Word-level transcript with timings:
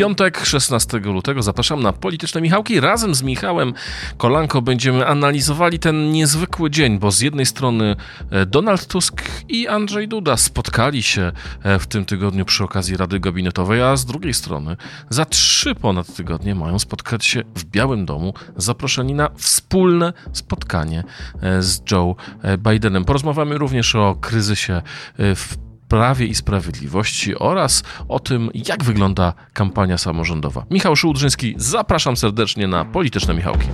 Piątek, 0.00 0.44
16 0.44 0.98
lutego 0.98 1.42
zapraszam 1.42 1.82
na 1.82 1.92
Polityczne 1.92 2.40
Michałki. 2.40 2.80
Razem 2.80 3.14
z 3.14 3.22
Michałem 3.22 3.74
Kolanko 4.16 4.62
będziemy 4.62 5.06
analizowali 5.06 5.78
ten 5.78 6.12
niezwykły 6.12 6.70
dzień, 6.70 6.98
bo 6.98 7.10
z 7.10 7.20
jednej 7.20 7.46
strony 7.46 7.96
e, 8.30 8.46
Donald 8.46 8.86
Tusk 8.86 9.22
i 9.48 9.68
Andrzej 9.68 10.08
Duda 10.08 10.36
spotkali 10.36 11.02
się 11.02 11.32
e, 11.62 11.78
w 11.78 11.86
tym 11.86 12.04
tygodniu 12.04 12.44
przy 12.44 12.64
okazji 12.64 12.96
Rady 12.96 13.20
Gabinetowej, 13.20 13.82
a 13.82 13.96
z 13.96 14.06
drugiej 14.06 14.34
strony 14.34 14.76
za 15.10 15.24
trzy 15.24 15.74
ponad 15.74 16.14
tygodnie 16.14 16.54
mają 16.54 16.78
spotkać 16.78 17.24
się 17.24 17.42
w 17.54 17.64
Białym 17.64 18.06
Domu, 18.06 18.34
zaproszeni 18.56 19.14
na 19.14 19.30
wspólne 19.36 20.12
spotkanie 20.32 21.04
e, 21.42 21.62
z 21.62 21.82
Joe 21.90 22.16
Bidenem. 22.58 23.04
Porozmawiamy 23.04 23.58
również 23.58 23.94
o 23.94 24.16
kryzysie 24.20 24.82
w 25.18 25.69
Prawie 25.90 26.26
i 26.26 26.34
Sprawiedliwości 26.34 27.38
oraz 27.38 27.82
o 28.08 28.20
tym, 28.20 28.50
jak 28.54 28.84
wygląda 28.84 29.32
kampania 29.52 29.98
samorządowa. 29.98 30.64
Michał 30.70 30.96
Szułdrzyński, 30.96 31.54
zapraszam 31.56 32.16
serdecznie 32.16 32.68
na 32.68 32.84
Polityczne 32.84 33.34
Michałki. 33.34 33.66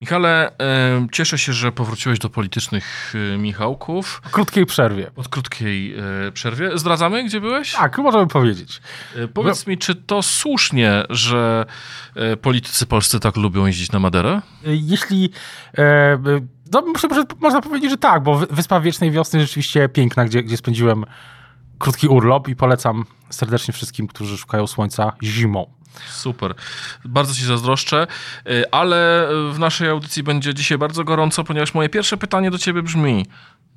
Michale, 0.00 0.58
e, 0.58 1.06
cieszę 1.12 1.38
się, 1.38 1.52
że 1.52 1.72
powróciłeś 1.72 2.18
do 2.18 2.30
politycznych 2.30 3.14
e, 3.34 3.38
Michałków. 3.38 4.20
Po 4.24 4.30
krótkiej 4.30 4.66
przerwie. 4.66 5.10
Od 5.16 5.28
krótkiej 5.28 5.94
e, 6.28 6.32
przerwie. 6.32 6.78
Zdradzamy, 6.78 7.24
gdzie 7.24 7.40
byłeś? 7.40 7.72
Tak, 7.72 7.98
możemy 7.98 8.26
powiedzieć. 8.26 8.80
Powiedz 9.34 9.66
mi, 9.66 9.78
czy 9.78 9.94
to 9.94 10.22
słusznie, 10.22 11.02
że 11.10 11.66
politycy 12.42 12.86
polscy 12.86 13.20
tak 13.20 13.36
lubią 13.36 13.66
jeździć 13.66 13.92
na 13.92 13.98
Maderę? 13.98 14.40
Jeśli... 14.64 15.30
No, 16.72 16.84
można 17.40 17.60
powiedzieć, 17.60 17.90
że 17.90 17.96
tak, 17.96 18.22
bo 18.22 18.38
Wyspa 18.50 18.80
Wiecznej 18.80 19.10
Wiosny 19.10 19.40
rzeczywiście 19.40 19.88
piękna, 19.88 20.24
gdzie, 20.24 20.42
gdzie 20.42 20.56
spędziłem 20.56 21.04
krótki 21.78 22.08
urlop 22.08 22.48
i 22.48 22.56
polecam 22.56 23.04
serdecznie 23.30 23.74
wszystkim, 23.74 24.06
którzy 24.06 24.38
szukają 24.38 24.66
słońca 24.66 25.12
zimą. 25.22 25.66
Super. 26.10 26.54
Bardzo 27.04 27.34
Ci 27.34 27.44
zazdroszczę, 27.44 28.06
y, 28.50 28.70
ale 28.70 29.28
w 29.52 29.58
naszej 29.58 29.88
audycji 29.88 30.22
będzie 30.22 30.54
dzisiaj 30.54 30.78
bardzo 30.78 31.04
gorąco, 31.04 31.44
ponieważ 31.44 31.74
moje 31.74 31.88
pierwsze 31.88 32.16
pytanie 32.16 32.50
do 32.50 32.58
Ciebie 32.58 32.82
brzmi: 32.82 33.26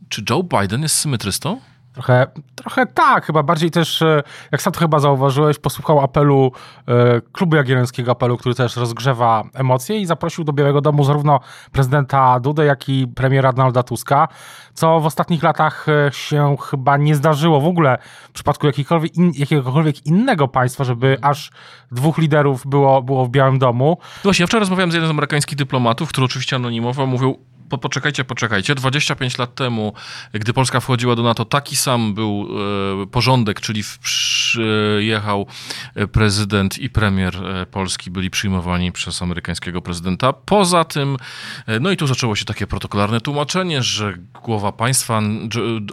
czy 0.09 0.23
Joe 0.29 0.43
Biden 0.43 0.81
jest 0.81 0.95
symetrystą? 0.95 1.59
Trochę, 1.97 2.27
trochę 2.55 2.85
tak, 2.85 3.25
chyba 3.25 3.43
bardziej 3.43 3.71
też, 3.71 4.01
e, 4.01 4.23
jak 4.51 4.61
sam 4.61 4.73
to 4.73 4.79
chyba 4.79 4.99
zauważyłeś, 4.99 5.59
posłuchał 5.59 5.99
apelu 5.99 6.51
e, 6.87 7.21
Klubu 7.31 7.55
Jagiellońskiego, 7.55 8.11
apelu, 8.11 8.37
który 8.37 8.55
też 8.55 8.75
rozgrzewa 8.75 9.43
emocje 9.53 9.99
i 9.99 10.05
zaprosił 10.05 10.43
do 10.43 10.53
Białego 10.53 10.81
Domu 10.81 11.03
zarówno 11.03 11.39
prezydenta 11.71 12.39
Dudę, 12.39 12.65
jak 12.65 12.89
i 12.89 13.07
premiera 13.07 13.53
Donalda 13.53 13.83
Tuska, 13.83 14.27
co 14.73 14.99
w 14.99 15.05
ostatnich 15.05 15.43
latach 15.43 15.85
e, 15.89 16.11
się 16.11 16.55
chyba 16.69 16.97
nie 16.97 17.15
zdarzyło 17.15 17.61
w 17.61 17.67
ogóle 17.67 17.97
w 18.29 18.31
przypadku 18.31 18.67
jakiegokolwiek, 18.67 19.15
in, 19.15 19.31
jakiegokolwiek 19.35 20.05
innego 20.05 20.47
państwa, 20.47 20.83
żeby 20.83 21.17
aż 21.21 21.51
dwóch 21.91 22.17
liderów 22.17 22.67
było, 22.67 23.01
było 23.01 23.25
w 23.25 23.29
Białym 23.29 23.59
Domu. 23.59 23.97
Właśnie, 24.23 24.43
ja 24.43 24.47
wczoraj 24.47 24.61
rozmawiałem 24.61 24.91
z 24.91 24.93
jednym 24.93 25.07
z 25.07 25.11
amerykańskich 25.11 25.57
dyplomatów, 25.57 26.09
który 26.09 26.25
oczywiście 26.25 26.55
anonimowo 26.55 27.05
mówił, 27.05 27.37
po, 27.69 27.77
poczekajcie, 27.77 28.23
poczekajcie. 28.23 28.75
25 28.75 29.37
lat 29.37 29.55
temu, 29.55 29.93
gdy 30.33 30.53
Polska 30.53 30.79
wchodziła 30.79 31.15
do 31.15 31.23
NATO, 31.23 31.45
taki 31.45 31.75
sam 31.75 32.13
był 32.13 32.47
e, 33.03 33.05
porządek, 33.07 33.61
czyli 33.61 33.83
przyjechał 34.01 35.47
prezydent 36.11 36.79
i 36.79 36.89
premier 36.89 37.35
e, 37.45 37.65
Polski 37.65 38.11
byli 38.11 38.29
przyjmowani 38.29 38.91
przez 38.91 39.21
amerykańskiego 39.21 39.81
prezydenta. 39.81 40.33
Poza 40.33 40.83
tym, 40.83 41.17
e, 41.67 41.79
no 41.79 41.91
i 41.91 41.97
tu 41.97 42.07
zaczęło 42.07 42.35
się 42.35 42.45
takie 42.45 42.67
protokolarne 42.67 43.21
tłumaczenie, 43.21 43.83
że 43.83 44.13
głowa 44.43 44.71
państwa 44.71 45.21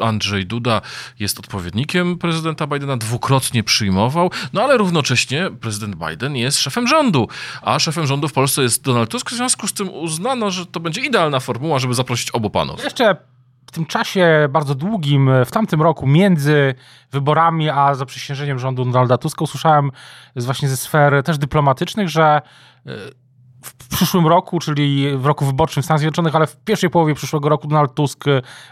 Andrzej 0.03 0.47
Duda 0.47 0.81
jest 1.19 1.39
odpowiednikiem 1.39 2.19
prezydenta 2.19 2.67
Bidena, 2.67 2.97
dwukrotnie 2.97 3.63
przyjmował, 3.63 4.31
no 4.53 4.63
ale 4.63 4.77
równocześnie 4.77 5.51
prezydent 5.61 5.97
Biden 5.97 6.37
jest 6.37 6.59
szefem 6.59 6.89
rządu, 6.89 7.29
a 7.63 7.79
szefem 7.79 8.07
rządu 8.07 8.29
w 8.29 8.33
Polsce 8.33 8.63
jest 8.63 8.83
Donald 8.83 9.11
Tusk, 9.11 9.31
w 9.31 9.35
związku 9.35 9.69
z 9.69 9.73
tym 9.73 9.91
uznano, 9.91 10.51
że 10.51 10.67
to 10.67 10.81
będzie 10.81 11.01
idealna 11.01 11.41
formuła 11.41 11.64
formuła, 11.65 11.79
żeby 11.79 11.95
zaprosić 11.95 12.31
obu 12.31 12.51
panów. 12.51 12.85
Jeszcze 12.85 13.17
w 13.67 13.71
tym 13.73 13.87
czasie 13.87 14.49
bardzo 14.51 14.75
długim, 14.75 15.31
w 15.47 15.51
tamtym 15.51 15.83
roku, 15.83 16.07
między 16.07 16.75
wyborami 17.13 17.71
a 17.71 17.95
zaprzysiężeniem 17.95 18.59
rządu 18.59 18.85
Donalda 18.85 19.19
Tuska, 19.19 19.45
usłyszałem 19.45 19.91
właśnie 20.37 20.69
ze 20.69 20.77
sfer 20.77 21.23
też 21.23 21.39
dyplomatycznych, 21.39 22.09
że 22.09 22.43
e, 22.87 22.91
w 23.63 23.89
przyszłym 23.89 24.27
roku, 24.27 24.59
czyli 24.59 25.17
w 25.17 25.27
roku 25.27 25.45
wyborczym 25.47 25.83
w 25.83 25.85
Stanach 25.85 26.01
Zjednoczonych, 26.01 26.37
ale 26.37 26.47
w 26.47 26.57
pierwszej 26.57 26.91
połowie 26.91 27.15
przyszłego 27.15 27.49
roku 27.49 27.69
Donald 27.69 27.95
Tusk 27.95 28.25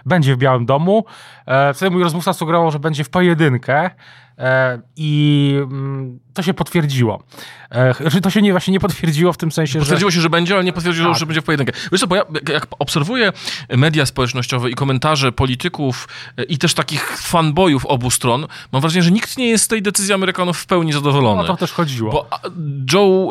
będzie 0.07 0.35
w 0.35 0.39
Białym 0.39 0.67
Domu. 0.67 1.05
E, 1.47 1.75
wtedy 1.75 1.91
mój 1.91 2.03
rozmówca 2.03 2.33
sugerował, 2.33 2.71
że 2.71 2.79
będzie 2.79 3.05
w 3.05 3.11
pojedynkę. 3.11 3.91
E, 4.39 4.81
I 4.97 5.55
mm, 5.57 6.19
to 6.35 6.43
się 6.43 6.55
potwierdziło. 6.55 7.23
E, 7.71 8.21
to 8.21 8.31
się 8.31 8.43
nie, 8.43 8.51
właśnie 8.51 8.73
nie 8.73 8.81
potwierdziło 8.81 9.33
w 9.33 9.37
tym 9.37 9.53
sensie, 9.53 9.79
potwierdziło 9.79 10.11
że... 10.11 10.15
się, 10.15 10.21
że 10.21 10.31
będzie, 10.31 10.55
ale 10.55 10.65
nie 10.65 10.73
potwierdziło, 10.73 11.09
tak. 11.09 11.19
że 11.19 11.27
będzie 11.27 11.41
w 11.41 11.45
pojedynkę. 11.45 11.73
Wiesz 11.93 12.01
co, 12.01 12.07
bo 12.07 12.17
ja 12.17 12.25
jak 12.49 12.67
obserwuję 12.79 13.33
media 13.69 14.07
społecznościowe 14.07 14.71
i 14.71 14.75
komentarze 14.75 15.33
polityków 15.33 16.09
e, 16.37 16.43
i 16.43 16.59
też 16.59 16.75
takich 16.75 17.19
fanboyów 17.19 17.87
obu 17.87 18.11
stron, 18.11 18.47
mam 18.73 18.83
wrażenie, 18.83 19.03
że 19.03 19.11
nikt 19.11 19.39
nie 19.39 19.49
jest 19.49 19.65
z 19.65 19.69
tej 19.69 19.83
decyzji 19.83 20.15
Amerykanów 20.15 20.59
w 20.59 20.67
pełni 20.67 20.93
zadowolony. 20.93 21.43
No 21.43 21.49
to 21.49 21.57
też 21.57 21.73
chodziło. 21.73 22.13
Bo 22.13 22.29
Joe, 22.93 23.31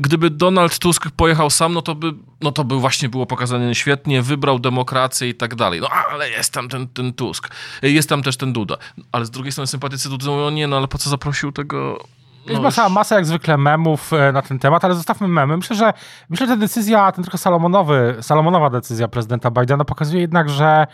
gdyby 0.00 0.30
Donald 0.30 0.78
Tusk 0.78 1.10
pojechał 1.10 1.50
sam, 1.50 1.72
no 1.72 1.82
to 1.82 1.94
by, 1.94 2.12
no 2.40 2.52
to 2.52 2.64
by 2.64 2.76
właśnie 2.76 3.08
było 3.08 3.26
pokazane 3.26 3.74
świetnie, 3.74 4.22
wybrał 4.22 4.58
demokrację 4.58 5.28
i 5.28 5.34
tak 5.34 5.54
dalej. 5.54 5.80
No 5.80 5.88
ale 6.12 6.30
jest 6.30 6.52
tam 6.52 6.68
ten, 6.68 6.88
ten 6.88 7.12
Tusk, 7.12 7.48
jest 7.82 8.08
tam 8.08 8.22
też 8.22 8.36
ten 8.36 8.52
Duda. 8.52 8.76
Ale 9.12 9.26
z 9.26 9.30
drugiej 9.30 9.52
strony 9.52 9.66
sympatycy 9.66 10.08
Dudy 10.08 10.23
mówią, 10.30 10.50
nie, 10.50 10.66
no 10.66 10.76
ale 10.76 10.88
po 10.88 10.98
co 10.98 11.10
zaprosił 11.10 11.52
tego 11.52 11.98
no 12.46 12.52
jest 12.52 12.62
masa, 12.62 12.88
masa 12.88 13.14
jak 13.14 13.26
zwykle 13.26 13.58
memów 13.58 14.12
e, 14.12 14.32
na 14.32 14.42
ten 14.42 14.58
temat, 14.58 14.84
ale 14.84 14.94
zostawmy 14.94 15.28
memy. 15.28 15.56
Myślę, 15.56 15.76
że 15.76 15.92
myślę, 16.30 16.46
że 16.46 16.52
ta 16.52 16.60
decyzja, 16.60 17.12
ten 17.12 17.24
trochę 17.24 17.38
Salomonowy, 17.38 18.16
Salomonowa 18.20 18.70
decyzja 18.70 19.08
prezydenta 19.08 19.50
Bidena 19.50 19.84
pokazuje 19.84 20.20
jednak, 20.20 20.50
że 20.50 20.86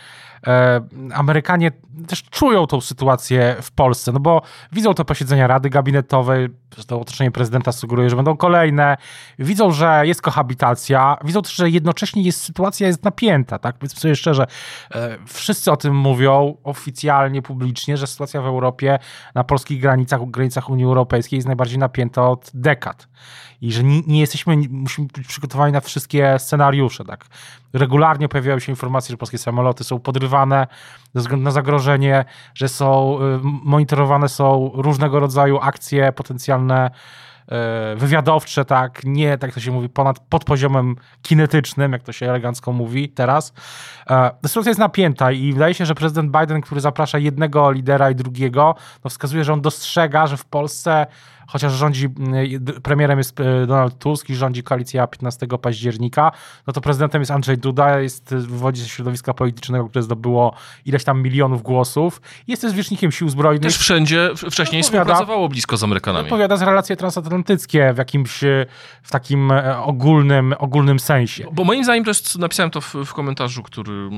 e, 0.46 0.80
Amerykanie 1.14 1.72
też 2.06 2.22
czują 2.22 2.66
tą 2.66 2.80
sytuację 2.80 3.56
w 3.62 3.72
Polsce, 3.72 4.12
no 4.12 4.20
bo 4.20 4.42
widzą 4.72 4.94
te 4.94 5.04
posiedzenia 5.04 5.46
Rady 5.46 5.70
Gabinetowej, 5.70 6.48
to 6.86 7.00
otoczenie 7.00 7.30
prezydenta 7.30 7.72
sugeruje, 7.72 8.10
że 8.10 8.16
będą 8.16 8.36
kolejne, 8.36 8.96
widzą, 9.38 9.70
że 9.70 10.02
jest 10.04 10.22
kohabitacja, 10.22 11.16
widzą 11.24 11.42
też, 11.42 11.54
że 11.54 11.70
jednocześnie 11.70 12.22
jest 12.22 12.42
sytuacja 12.42 12.86
jest 12.86 13.04
napięta, 13.04 13.58
tak? 13.58 13.78
Powiedzmy 13.78 14.00
sobie 14.00 14.16
szczerze, 14.16 14.46
e, 14.94 15.18
wszyscy 15.26 15.72
o 15.72 15.76
tym 15.76 15.96
mówią 15.96 16.56
oficjalnie, 16.64 17.42
publicznie, 17.42 17.96
że 17.96 18.06
sytuacja 18.06 18.42
w 18.42 18.46
Europie 18.46 18.98
na 19.34 19.44
polskich 19.44 19.80
granicach, 19.80 20.30
granicach 20.30 20.70
Unii 20.70 20.84
Europejskiej 20.84 21.36
jest 21.36 21.46
najbardziej 21.46 21.78
napięta 21.78 22.28
od 22.28 22.50
dekad 22.54 23.08
i 23.60 23.72
że 23.72 23.84
nie, 23.84 24.00
nie, 24.06 24.20
jesteśmy, 24.20 24.56
musimy 24.70 25.08
być 25.14 25.26
przygotowani 25.26 25.72
na 25.72 25.80
wszystkie 25.80 26.38
scenariusze. 26.38 27.04
Tak? 27.04 27.26
Regularnie 27.72 28.28
pojawiają 28.28 28.58
się 28.58 28.72
informacje, 28.72 29.12
że 29.12 29.16
polskie 29.16 29.38
samoloty 29.38 29.84
są 29.84 29.98
podrywane 29.98 30.66
ze 31.14 31.20
względu 31.20 31.44
na 31.44 31.50
zagrożenie, 31.50 32.24
że 32.54 32.68
są 32.68 33.18
y, 33.20 33.40
monitorowane 33.42 34.28
są 34.28 34.70
różnego 34.74 35.20
rodzaju 35.20 35.58
akcje 35.62 36.12
potencjalne 36.12 36.90
y, 36.90 37.96
wywiadowcze, 37.96 38.64
tak, 38.64 39.00
nie, 39.04 39.38
tak 39.38 39.54
to 39.54 39.60
się 39.60 39.70
mówi, 39.70 39.88
ponad, 39.88 40.20
pod 40.20 40.44
poziomem 40.44 40.96
kinetycznym, 41.22 41.92
jak 41.92 42.02
to 42.02 42.12
się 42.12 42.28
elegancko 42.28 42.72
mówi 42.72 43.08
teraz. 43.08 43.52
E, 44.10 44.30
sytuacja 44.46 44.70
jest 44.70 44.80
napięta 44.80 45.32
i 45.32 45.52
wydaje 45.52 45.74
się, 45.74 45.86
że 45.86 45.94
prezydent 45.94 46.32
Biden, 46.40 46.60
który 46.60 46.80
zaprasza 46.80 47.18
jednego 47.18 47.70
lidera 47.70 48.10
i 48.10 48.14
drugiego, 48.14 48.74
no 49.04 49.10
wskazuje, 49.10 49.44
że 49.44 49.52
on 49.52 49.60
dostrzega, 49.60 50.26
że 50.26 50.36
w 50.36 50.44
Polsce 50.44 51.06
chociaż 51.50 51.72
rządzi, 51.72 52.08
y, 52.76 52.80
premierem 52.80 53.18
jest 53.18 53.40
y, 53.40 53.66
Donald 53.66 53.98
Tusk 53.98 54.30
i 54.30 54.34
rządzi 54.34 54.62
koalicja 54.62 55.06
15 55.06 55.46
października, 55.62 56.32
no 56.66 56.72
to 56.72 56.80
prezydentem 56.80 57.22
jest 57.22 57.30
Andrzej 57.30 57.58
Duda, 57.58 58.00
jest, 58.00 58.34
wywodzi 58.34 58.82
ze 58.82 58.88
środowiska 58.88 59.34
politycznego, 59.34 59.88
które 59.88 60.02
zdobyło 60.02 60.54
ileś 60.84 61.04
tam 61.04 61.22
milionów 61.22 61.62
głosów. 61.62 62.20
Jest 62.46 62.62
też 62.62 62.70
zwierzchnikiem 62.70 63.12
sił 63.12 63.28
zbrojnych. 63.28 63.62
Też 63.62 63.78
wszędzie 63.78 64.30
wcześniej 64.50 64.82
współpracowało 64.82 65.48
blisko 65.48 65.76
z 65.76 65.84
Amerykanami. 65.84 66.24
Odpowiada 66.24 66.56
za 66.56 66.64
relacje 66.64 66.96
transatlantyckie 66.96 67.92
w 67.94 67.98
jakimś, 67.98 68.44
y, 68.44 68.66
w 69.02 69.10
takim 69.10 69.52
e, 69.52 69.78
ogólnym, 69.78 70.54
ogólnym 70.58 71.00
sensie. 71.00 71.46
Bo, 71.52 71.64
moim 71.64 71.84
zdaniem 71.84 72.04
to 72.04 72.10
jest, 72.10 72.38
napisałem 72.38 72.70
to 72.70 72.80
w, 72.80 72.94
w 72.94 73.12
komentarzu, 73.12 73.62
który 73.62 74.10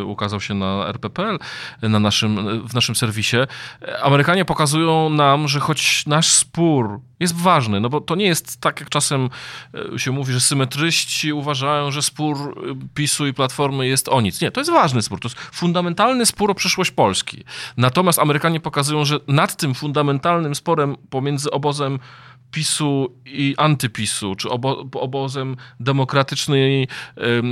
y, 0.00 0.04
ukazał 0.04 0.40
się 0.40 0.54
na 0.54 0.86
RPPL, 0.88 1.38
na 1.82 1.98
naszym, 2.00 2.62
w 2.68 2.74
naszym 2.74 2.94
serwisie. 2.94 3.36
Amerykanie 4.02 4.44
pokazują 4.44 5.10
nam, 5.10 5.48
że 5.48 5.60
choć 5.60 6.06
nasz 6.06 6.28
spół 6.32 6.73
spór 6.74 7.00
jest 7.20 7.36
ważny, 7.36 7.80
no 7.80 7.88
bo 7.88 8.00
to 8.00 8.14
nie 8.14 8.26
jest 8.26 8.60
tak, 8.60 8.80
jak 8.80 8.88
czasem 8.88 9.30
e, 9.94 9.98
się 9.98 10.12
mówi, 10.12 10.32
że 10.32 10.40
symetryści 10.40 11.32
uważają, 11.32 11.90
że 11.90 12.02
spór 12.02 12.36
e, 12.36 12.74
PiSu 12.94 13.26
i 13.26 13.34
Platformy 13.34 13.86
jest 13.86 14.08
o 14.08 14.20
nic. 14.20 14.40
Nie, 14.40 14.50
to 14.50 14.60
jest 14.60 14.70
ważny 14.70 15.02
spór, 15.02 15.20
to 15.20 15.28
jest 15.28 15.40
fundamentalny 15.40 16.26
spór 16.26 16.50
o 16.50 16.54
przyszłość 16.54 16.90
Polski. 16.90 17.44
Natomiast 17.76 18.18
Amerykanie 18.18 18.60
pokazują, 18.60 19.04
że 19.04 19.20
nad 19.28 19.56
tym 19.56 19.74
fundamentalnym 19.74 20.54
sporem 20.54 20.96
pomiędzy 21.10 21.50
obozem 21.50 21.98
PiSu 22.54 23.14
i 23.26 23.54
antypisu, 23.58 24.34
czy 24.34 24.50
obo, 24.50 24.84
obozem 24.92 25.56
demokratycznej 25.80 26.88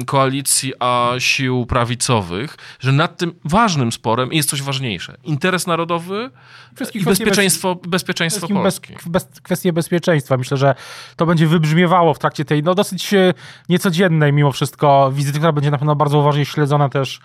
koalicji 0.06 0.72
a 0.80 1.12
sił 1.18 1.66
prawicowych, 1.66 2.56
że 2.80 2.92
nad 2.92 3.16
tym 3.18 3.34
ważnym 3.44 3.92
sporem 3.92 4.32
jest 4.32 4.48
coś 4.48 4.62
ważniejsze. 4.62 5.16
Interes 5.24 5.66
narodowy 5.66 6.30
i 6.94 7.04
bezpieczeństwo, 7.04 7.74
bez, 7.74 7.90
bezpieczeństwo 7.90 8.48
Polski. 8.48 8.94
Bez, 9.06 9.28
kwestie 9.42 9.72
bezpieczeństwa. 9.72 10.36
Myślę, 10.36 10.56
że 10.56 10.74
to 11.16 11.26
będzie 11.26 11.46
wybrzmiewało 11.46 12.14
w 12.14 12.18
trakcie 12.18 12.44
tej 12.44 12.62
no, 12.62 12.74
dosyć 12.74 13.14
e, 13.14 13.34
niecodziennej 13.68 14.32
mimo 14.32 14.52
wszystko 14.52 15.12
wizyty, 15.14 15.38
która 15.38 15.52
będzie 15.52 15.70
na 15.70 15.78
pewno 15.78 15.96
bardzo 15.96 16.18
uważnie 16.18 16.44
śledzona 16.44 16.88
też 16.88 17.20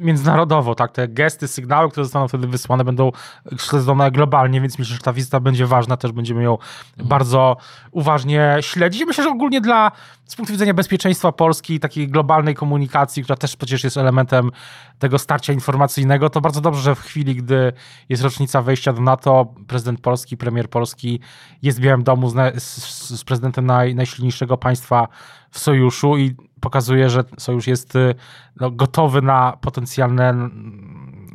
międzynarodowo, 0.00 0.74
tak, 0.74 0.92
te 0.92 1.08
gesty, 1.08 1.48
sygnały, 1.48 1.90
które 1.90 2.04
zostaną 2.04 2.28
wtedy 2.28 2.46
wysłane 2.46 2.84
będą 2.84 3.12
śledzone 3.58 4.10
globalnie, 4.10 4.60
więc 4.60 4.78
myślę, 4.78 4.94
że 4.94 5.02
ta 5.02 5.12
wizyta 5.12 5.40
będzie 5.40 5.66
ważna, 5.66 5.96
też 5.96 6.12
będziemy 6.12 6.42
ją 6.42 6.58
bardzo 7.04 7.56
uważnie 7.90 8.56
śledzić. 8.60 9.04
Myślę, 9.06 9.24
że 9.24 9.30
ogólnie 9.30 9.60
dla, 9.60 9.92
z 10.24 10.36
punktu 10.36 10.52
widzenia 10.52 10.74
bezpieczeństwa 10.74 11.32
Polski, 11.32 11.80
takiej 11.80 12.08
globalnej 12.08 12.54
komunikacji, 12.54 13.22
która 13.22 13.36
też 13.36 13.56
przecież 13.56 13.84
jest 13.84 13.96
elementem 13.96 14.50
tego 14.98 15.18
starcia 15.18 15.52
informacyjnego, 15.52 16.30
to 16.30 16.40
bardzo 16.40 16.60
dobrze, 16.60 16.80
że 16.82 16.94
w 16.94 17.00
chwili, 17.00 17.36
gdy 17.36 17.72
jest 18.08 18.22
rocznica 18.22 18.62
wejścia 18.62 18.92
do 18.92 19.00
NATO, 19.00 19.54
prezydent 19.66 20.00
Polski, 20.00 20.36
premier 20.36 20.70
Polski 20.70 21.20
jest 21.62 21.78
w 21.78 21.82
Białym 21.82 22.02
Domu 22.02 22.28
z, 22.28 22.62
z, 22.62 23.10
z 23.20 23.24
prezydentem 23.24 23.66
naj, 23.66 23.94
najsilniejszego 23.94 24.56
państwa 24.56 25.08
w 25.50 25.58
sojuszu 25.58 26.18
i 26.18 26.36
pokazuje, 26.60 27.10
że 27.10 27.24
sojusz 27.38 27.66
jest 27.66 27.96
y, 27.96 28.14
no, 28.60 28.70
gotowy 28.70 29.22
na 29.22 29.56
potencjalne 29.60 30.50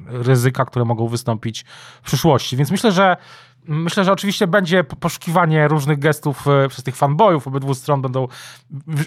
ryzyka, 0.07 0.65
które 0.65 0.85
mogą 0.85 1.07
wystąpić 1.07 1.65
w 2.01 2.05
przyszłości. 2.05 2.57
Więc 2.57 2.71
myślę, 2.71 2.91
że 2.91 3.17
Myślę, 3.67 4.03
że 4.03 4.11
oczywiście 4.11 4.47
będzie 4.47 4.83
poszukiwanie 4.83 5.67
różnych 5.67 5.99
gestów 5.99 6.47
e, 6.47 6.67
przez 6.69 6.83
tych 6.83 6.95
fanboyów 6.95 7.47
obydwu 7.47 7.73
stron, 7.73 8.01
będą 8.01 8.27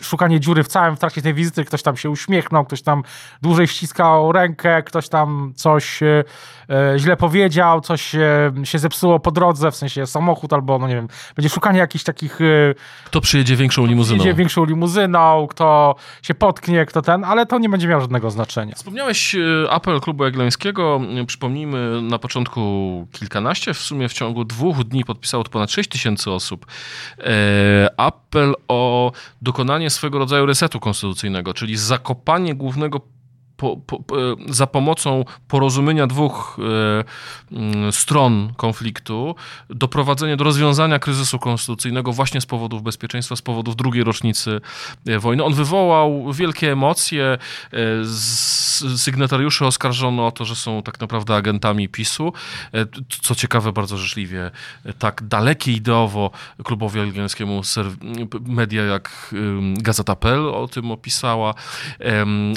szukanie 0.02 0.40
dziury 0.40 0.62
w 0.62 0.68
całym 0.68 0.96
w 0.96 0.98
trakcie 0.98 1.22
tej 1.22 1.34
wizyty, 1.34 1.64
ktoś 1.64 1.82
tam 1.82 1.96
się 1.96 2.10
uśmiechnął, 2.10 2.64
ktoś 2.64 2.82
tam 2.82 3.02
dłużej 3.42 3.68
ściskał 3.68 4.32
rękę, 4.32 4.82
ktoś 4.82 5.08
tam 5.08 5.52
coś 5.56 6.02
e, 6.02 6.24
e, 6.70 6.98
źle 6.98 7.16
powiedział, 7.16 7.80
coś 7.80 8.16
się 8.64 8.78
zepsuło 8.78 9.20
po 9.20 9.30
drodze, 9.30 9.70
w 9.70 9.76
sensie 9.76 10.06
samochód 10.06 10.52
albo, 10.52 10.78
no 10.78 10.88
nie 10.88 10.94
wiem, 10.94 11.08
będzie 11.36 11.48
szukanie 11.48 11.78
jakichś 11.78 12.04
takich... 12.04 12.38
Kto 13.04 13.20
przyjedzie 13.20 13.56
większą 13.56 13.86
limuzyną. 13.86 14.18
Przyjedzie 14.18 14.38
większą 14.38 14.64
limuzyną, 14.64 15.46
kto 15.50 15.94
się 16.22 16.34
potknie, 16.34 16.86
kto 16.86 17.02
ten, 17.02 17.24
ale 17.24 17.46
to 17.46 17.58
nie 17.58 17.68
będzie 17.68 17.88
miało 17.88 18.00
żadnego 18.00 18.30
znaczenia. 18.30 18.74
Wspomniałeś 18.74 19.36
apel 19.70 20.00
Klubu 20.00 20.24
Jagiellońskiego, 20.24 21.00
przypomnijmy 21.26 22.02
na 22.02 22.18
początku 22.18 22.60
kilkanaście, 23.12 23.74
w 23.74 23.78
sumie 23.78 24.08
w 24.08 24.12
ciągu 24.12 24.44
dwóch 24.48 24.84
dni 24.84 25.04
podpisało 25.04 25.44
to 25.44 25.50
ponad 25.50 25.70
6 25.70 25.88
tysięcy 25.88 26.30
osób. 26.30 26.66
E, 27.18 27.90
apel 27.96 28.54
o 28.68 29.12
dokonanie 29.42 29.90
swego 29.90 30.18
rodzaju 30.18 30.46
resetu 30.46 30.80
konstytucyjnego, 30.80 31.54
czyli 31.54 31.76
zakopanie 31.76 32.54
głównego 32.54 33.00
po, 33.58 33.76
po, 33.76 33.96
e, 33.96 34.36
za 34.48 34.66
pomocą 34.66 35.24
porozumienia 35.48 36.06
dwóch 36.06 36.58
e, 37.52 37.56
mm, 37.56 37.92
stron 37.92 38.52
konfliktu 38.56 39.34
doprowadzenie 39.70 40.36
do 40.36 40.44
rozwiązania 40.44 40.98
kryzysu 40.98 41.38
konstytucyjnego 41.38 42.12
właśnie 42.12 42.40
z 42.40 42.46
powodów 42.46 42.82
bezpieczeństwa, 42.82 43.36
z 43.36 43.42
powodów 43.42 43.76
drugiej 43.76 44.04
rocznicy 44.04 44.60
e, 45.06 45.18
wojny. 45.18 45.44
On 45.44 45.54
wywołał 45.54 46.32
wielkie 46.32 46.72
emocje. 46.72 47.38
Sygnatariuszy 48.96 49.66
oskarżono 49.66 50.26
o 50.26 50.32
to, 50.32 50.44
że 50.44 50.56
są 50.56 50.82
tak 50.82 51.00
naprawdę 51.00 51.34
agentami 51.34 51.88
PiSu. 51.88 52.32
Co 53.22 53.34
ciekawe, 53.34 53.72
bardzo 53.72 53.96
życzliwie, 53.96 54.50
tak 54.98 55.22
dalekie 55.28 55.72
ideowo 55.72 56.30
klubowi 56.64 57.00
angielskiemu 57.00 57.60
media 58.46 58.82
jak 58.82 59.34
Gazeta.pl 59.78 60.48
o 60.48 60.68
tym 60.68 60.90
opisała, 60.90 61.54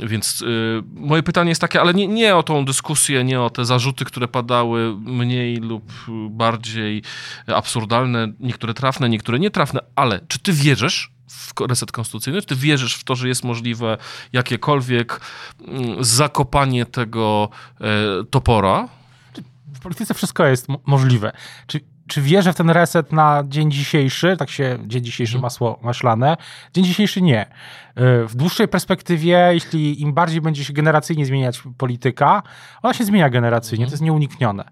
więc 0.03 0.43
moje 0.91 1.23
pytanie 1.23 1.49
jest 1.49 1.61
takie, 1.61 1.81
ale 1.81 1.93
nie, 1.93 2.07
nie 2.07 2.35
o 2.35 2.43
tą 2.43 2.65
dyskusję, 2.65 3.23
nie 3.23 3.41
o 3.41 3.49
te 3.49 3.65
zarzuty, 3.65 4.05
które 4.05 4.27
padały 4.27 4.95
mniej 4.97 5.57
lub 5.57 5.91
bardziej 6.29 7.03
absurdalne, 7.47 8.27
niektóre 8.39 8.73
trafne, 8.73 9.09
niektóre 9.09 9.39
nietrafne, 9.39 9.79
ale 9.95 10.19
czy 10.27 10.39
ty 10.39 10.53
wierzysz 10.53 11.11
w 11.29 11.53
reset 11.69 11.91
konstytucyjny? 11.91 12.41
Czy 12.41 12.47
ty 12.47 12.55
wierzysz 12.55 12.95
w 12.95 13.03
to, 13.03 13.15
że 13.15 13.27
jest 13.27 13.43
możliwe 13.43 13.97
jakiekolwiek 14.33 15.21
mm, 15.67 16.03
zakopanie 16.03 16.85
tego 16.85 17.49
e, 17.81 18.23
topora? 18.29 18.87
W 19.73 19.79
polityce 19.79 20.13
wszystko 20.13 20.45
jest 20.45 20.67
możliwe. 20.85 21.31
Czy 21.67 21.79
czy 22.11 22.21
wierzę 22.21 22.53
w 22.53 22.55
ten 22.55 22.69
reset 22.69 23.11
na 23.11 23.43
dzień 23.47 23.71
dzisiejszy, 23.71 24.37
tak 24.37 24.49
się 24.49 24.79
dzień 24.85 25.03
dzisiejszy 25.03 25.35
mhm. 25.35 25.41
masło 25.41 25.79
maślane, 25.83 26.37
dzień 26.73 26.85
dzisiejszy 26.85 27.21
nie. 27.21 27.45
Y, 27.99 28.27
w 28.27 28.35
dłuższej 28.35 28.67
perspektywie, 28.67 29.49
jeśli 29.53 30.01
im 30.01 30.13
bardziej 30.13 30.41
będzie 30.41 30.65
się 30.65 30.73
generacyjnie 30.73 31.25
zmieniać 31.25 31.63
polityka, 31.77 32.43
ona 32.81 32.93
się 32.93 33.05
zmienia 33.05 33.29
generacyjnie, 33.29 33.85
to 33.85 33.91
jest 33.91 34.03
nieuniknione. 34.03 34.63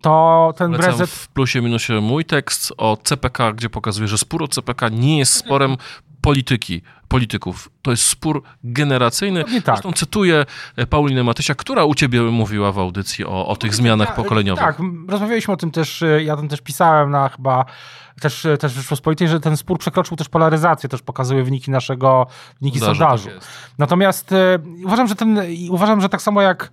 To 0.00 0.54
ten 0.56 0.74
reset... 0.74 1.10
w 1.10 1.28
plusie 1.28 1.62
minusie 1.62 1.92
mój 2.00 2.24
tekst 2.24 2.72
o 2.76 2.96
CPK, 3.04 3.52
gdzie 3.52 3.70
pokazuje, 3.70 4.08
że 4.08 4.18
spór 4.18 4.42
o 4.42 4.48
CPK 4.48 4.88
nie 4.88 5.18
jest 5.18 5.32
sporem 5.32 5.76
polityki, 6.20 6.82
polityków. 7.08 7.70
To 7.82 7.90
jest 7.90 8.02
spór 8.02 8.42
generacyjny. 8.64 9.44
tak. 9.44 9.62
Zresztą 9.64 9.92
cytuję 9.92 10.46
e, 10.76 10.86
Paulinę 10.86 11.24
Matysia, 11.24 11.54
która 11.54 11.84
u 11.84 11.94
ciebie 11.94 12.22
mówiła 12.22 12.72
w 12.72 12.78
audycji 12.78 13.24
o, 13.24 13.46
o 13.46 13.56
tych 13.56 13.74
zmianach 13.74 14.14
pokoleniowych. 14.14 14.64
Tak, 14.64 14.78
rozmawialiśmy 15.08 15.54
o 15.54 15.56
tym 15.56 15.70
też, 15.70 16.02
e, 16.02 16.24
ja 16.24 16.36
tam 16.36 16.48
też 16.48 16.60
pisałem 16.60 17.10
na 17.10 17.28
chyba 17.28 17.64
też, 18.20 18.46
e, 18.46 18.58
też 18.58 18.72
Rzeczpospolitej, 18.72 19.28
że 19.28 19.40
ten 19.40 19.56
spór 19.56 19.78
przekroczył 19.78 20.16
też 20.16 20.28
polaryzację, 20.28 20.88
też 20.88 21.02
pokazuje 21.02 21.44
wyniki 21.44 21.70
naszego, 21.70 22.26
wyniki 22.60 22.78
Zdarza, 22.78 22.94
sondażu. 22.94 23.28
Tak 23.28 23.48
Natomiast 23.78 24.34
uważam, 24.84 25.08
że 25.08 25.14
ten, 25.14 25.40
uważam, 25.70 26.00
że 26.00 26.08
tak 26.08 26.22
samo 26.22 26.42
jak 26.42 26.70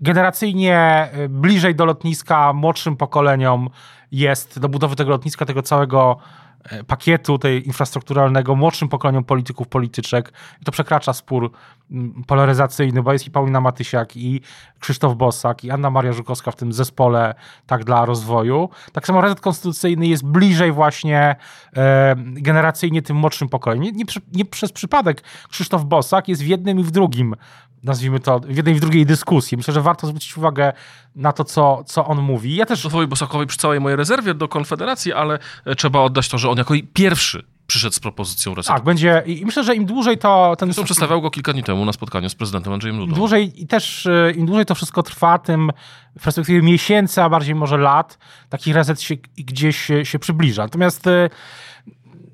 generacyjnie 0.00 1.08
bliżej 1.28 1.74
do 1.74 1.84
lotniska 1.84 2.52
młodszym 2.52 2.96
pokoleniom 2.96 3.70
jest 4.12 4.58
do 4.58 4.68
budowy 4.68 4.96
tego 4.96 5.10
lotniska, 5.10 5.46
tego 5.46 5.62
całego 5.62 6.18
E, 6.18 6.47
pakietu 6.86 7.38
tej 7.38 7.66
infrastrukturalnego 7.66 8.56
młodszym 8.56 8.88
pokoleniom 8.88 9.24
polityków, 9.24 9.68
polityczek. 9.68 10.32
I 10.62 10.64
to 10.64 10.72
przekracza 10.72 11.12
spór 11.12 11.50
mm, 11.90 12.24
polaryzacyjny, 12.26 13.02
bo 13.02 13.12
jest 13.12 13.26
i 13.26 13.30
Paulina 13.30 13.60
Matysiak, 13.60 14.16
i 14.16 14.40
Krzysztof 14.80 15.16
Bosak, 15.16 15.64
i 15.64 15.70
Anna 15.70 15.90
Maria 15.90 16.12
Żukowska 16.12 16.50
w 16.50 16.56
tym 16.56 16.72
zespole 16.72 17.34
tak 17.66 17.84
dla 17.84 18.04
rozwoju. 18.04 18.68
Tak 18.92 19.06
samo 19.06 19.20
reset 19.20 19.40
konstytucyjny 19.40 20.06
jest 20.06 20.26
bliżej 20.26 20.72
właśnie 20.72 21.36
e, 21.76 22.14
generacyjnie 22.18 23.02
tym 23.02 23.16
młodszym 23.16 23.48
pokoleniem. 23.48 23.84
Nie, 23.84 23.92
nie, 23.92 24.04
nie, 24.32 24.44
przez 24.44 24.72
przypadek 24.72 25.22
Krzysztof 25.48 25.84
Bosak 25.84 26.28
jest 26.28 26.42
w 26.42 26.46
jednym 26.46 26.80
i 26.80 26.84
w 26.84 26.90
drugim 26.90 27.34
nazwijmy 27.82 28.20
to, 28.20 28.40
w 28.40 28.56
jednej 28.56 28.74
i 28.74 28.78
w 28.78 28.80
drugiej 28.80 29.06
dyskusji. 29.06 29.56
Myślę, 29.56 29.74
że 29.74 29.82
warto 29.82 30.06
zwrócić 30.06 30.36
uwagę 30.36 30.72
na 31.14 31.32
to, 31.32 31.44
co, 31.44 31.84
co 31.86 32.06
on 32.06 32.22
mówi. 32.22 32.56
Ja 32.56 32.66
też... 32.66 32.80
Sofowi 32.80 33.06
Bosakowi 33.06 33.46
przy 33.46 33.58
całej 33.58 33.80
mojej 33.80 33.96
rezerwie 33.96 34.34
do 34.34 34.48
Konfederacji, 34.48 35.12
ale 35.12 35.38
e, 35.64 35.74
trzeba 35.74 36.00
oddać 36.00 36.28
to, 36.28 36.38
że 36.38 36.50
on 36.50 36.58
jako 36.58 36.74
pierwszy 36.92 37.44
przyszedł 37.68 37.94
z 37.94 38.00
propozycją 38.00 38.54
resetu. 38.54 38.74
Tak, 38.74 38.84
będzie 38.84 39.22
i 39.26 39.46
myślę, 39.46 39.64
że 39.64 39.74
im 39.74 39.86
dłużej 39.86 40.18
to... 40.18 40.56
Ten... 40.58 40.68
Zresztą 40.68 40.84
przedstawiał 40.84 41.22
go 41.22 41.30
kilka 41.30 41.52
dni 41.52 41.62
temu 41.62 41.84
na 41.84 41.92
spotkaniu 41.92 42.28
z 42.28 42.34
prezydentem 42.34 42.72
Andrzejem 42.72 42.96
Dudą. 42.96 43.12
Im 43.12 43.16
dłużej 43.18 43.62
i 43.62 43.66
też 43.66 44.06
e, 44.06 44.32
im 44.36 44.46
dłużej 44.46 44.66
to 44.66 44.74
wszystko 44.74 45.02
trwa, 45.02 45.38
tym 45.38 45.70
w 46.18 46.22
perspektywie 46.22 46.62
miesięcy, 46.62 47.22
a 47.22 47.28
bardziej 47.28 47.54
może 47.54 47.76
lat, 47.76 48.18
taki 48.48 48.72
reset 48.72 49.00
się 49.00 49.14
gdzieś 49.36 49.76
się, 49.76 50.04
się 50.04 50.18
przybliża. 50.18 50.62
Natomiast 50.62 51.06
e, 51.06 51.30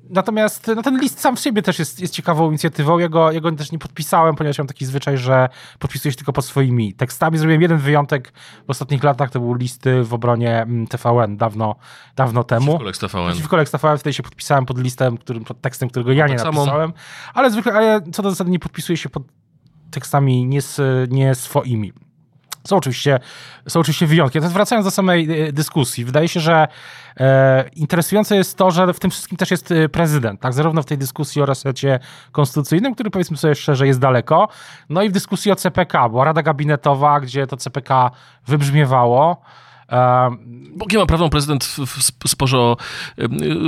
Natomiast 0.09 0.71
no, 0.75 0.81
ten 0.81 0.99
list 0.99 1.19
sam 1.19 1.35
w 1.35 1.39
sobie 1.39 1.61
też 1.61 1.79
jest, 1.79 1.99
jest 1.99 2.13
ciekawą 2.13 2.49
inicjatywą. 2.49 2.99
Ja 2.99 3.09
go, 3.09 3.31
ja 3.31 3.41
go 3.41 3.51
też 3.51 3.71
nie 3.71 3.79
podpisałem, 3.79 4.35
ponieważ 4.35 4.57
mam 4.57 4.67
taki 4.67 4.85
zwyczaj, 4.85 5.17
że 5.17 5.49
podpisuję 5.79 6.11
się 6.11 6.15
tylko 6.15 6.33
pod 6.33 6.45
swoimi 6.45 6.93
tekstami. 6.93 7.37
Zrobiłem 7.37 7.61
jeden 7.61 7.77
wyjątek 7.77 8.33
w 8.67 8.69
ostatnich 8.69 9.03
latach, 9.03 9.31
to 9.31 9.39
był 9.39 9.53
listy 9.53 10.03
w 10.03 10.13
obronie 10.13 10.61
mm, 10.61 10.87
TVN 10.87 11.37
dawno, 11.37 11.75
dawno 12.15 12.43
temu. 12.43 12.65
Przeciwko 12.65 12.85
Lex 12.85 12.99
TVN. 12.99 13.31
Przeciwko 13.31 13.57
Lex 13.57 13.71
TVN, 13.71 13.97
wtedy 13.97 14.13
się 14.13 14.23
podpisałem 14.23 14.65
pod 14.65 14.79
listem, 14.79 15.17
którym, 15.17 15.43
pod 15.43 15.61
tekstem, 15.61 15.89
którego 15.89 16.11
ja 16.11 16.25
no, 16.25 16.33
nie 16.33 16.39
tak 16.39 16.53
napisałem. 16.53 16.93
Ale 17.33 17.51
zwykle, 17.51 17.73
ale 17.73 18.01
co 18.11 18.23
do 18.23 18.29
zasady 18.29 18.51
nie 18.51 18.59
podpisuję 18.59 18.97
się 18.97 19.09
pod 19.09 19.23
tekstami 19.91 20.45
nie, 20.45 20.59
nie 21.09 21.35
swoimi. 21.35 21.93
Są 22.67 22.77
oczywiście, 22.77 23.19
są 23.67 23.79
oczywiście 23.79 24.07
wyjątki. 24.07 24.37
Natomiast 24.37 24.53
wracając 24.53 24.85
do 24.85 24.91
samej 24.91 25.41
e, 25.41 25.53
dyskusji, 25.53 26.05
wydaje 26.05 26.27
się, 26.27 26.39
że 26.39 26.67
e, 27.17 27.69
interesujące 27.75 28.35
jest 28.35 28.57
to, 28.57 28.71
że 28.71 28.93
w 28.93 28.99
tym 28.99 29.11
wszystkim 29.11 29.37
też 29.37 29.51
jest 29.51 29.71
e, 29.71 29.89
prezydent, 29.89 30.41
tak? 30.41 30.53
Zarówno 30.53 30.81
w 30.81 30.85
tej 30.85 30.97
dyskusji 30.97 31.41
o 31.41 31.45
resecie 31.45 31.99
konstytucyjnym, 32.31 32.93
który 32.93 33.09
powiedzmy 33.09 33.37
sobie 33.37 33.55
szczerze 33.55 33.87
jest 33.87 33.99
daleko, 33.99 34.47
no 34.89 35.03
i 35.03 35.09
w 35.09 35.11
dyskusji 35.11 35.51
o 35.51 35.55
CPK. 35.55 36.09
Była 36.09 36.25
Rada 36.25 36.41
Gabinetowa, 36.41 37.19
gdzie 37.19 37.47
to 37.47 37.57
CPK 37.57 38.11
wybrzmiewało. 38.47 39.41
E, 39.91 40.35
Bogiem 40.75 41.01
a 41.01 41.05
prawdą 41.05 41.29
prezydent 41.29 41.63
w, 41.63 42.29
sporze, 42.29 42.75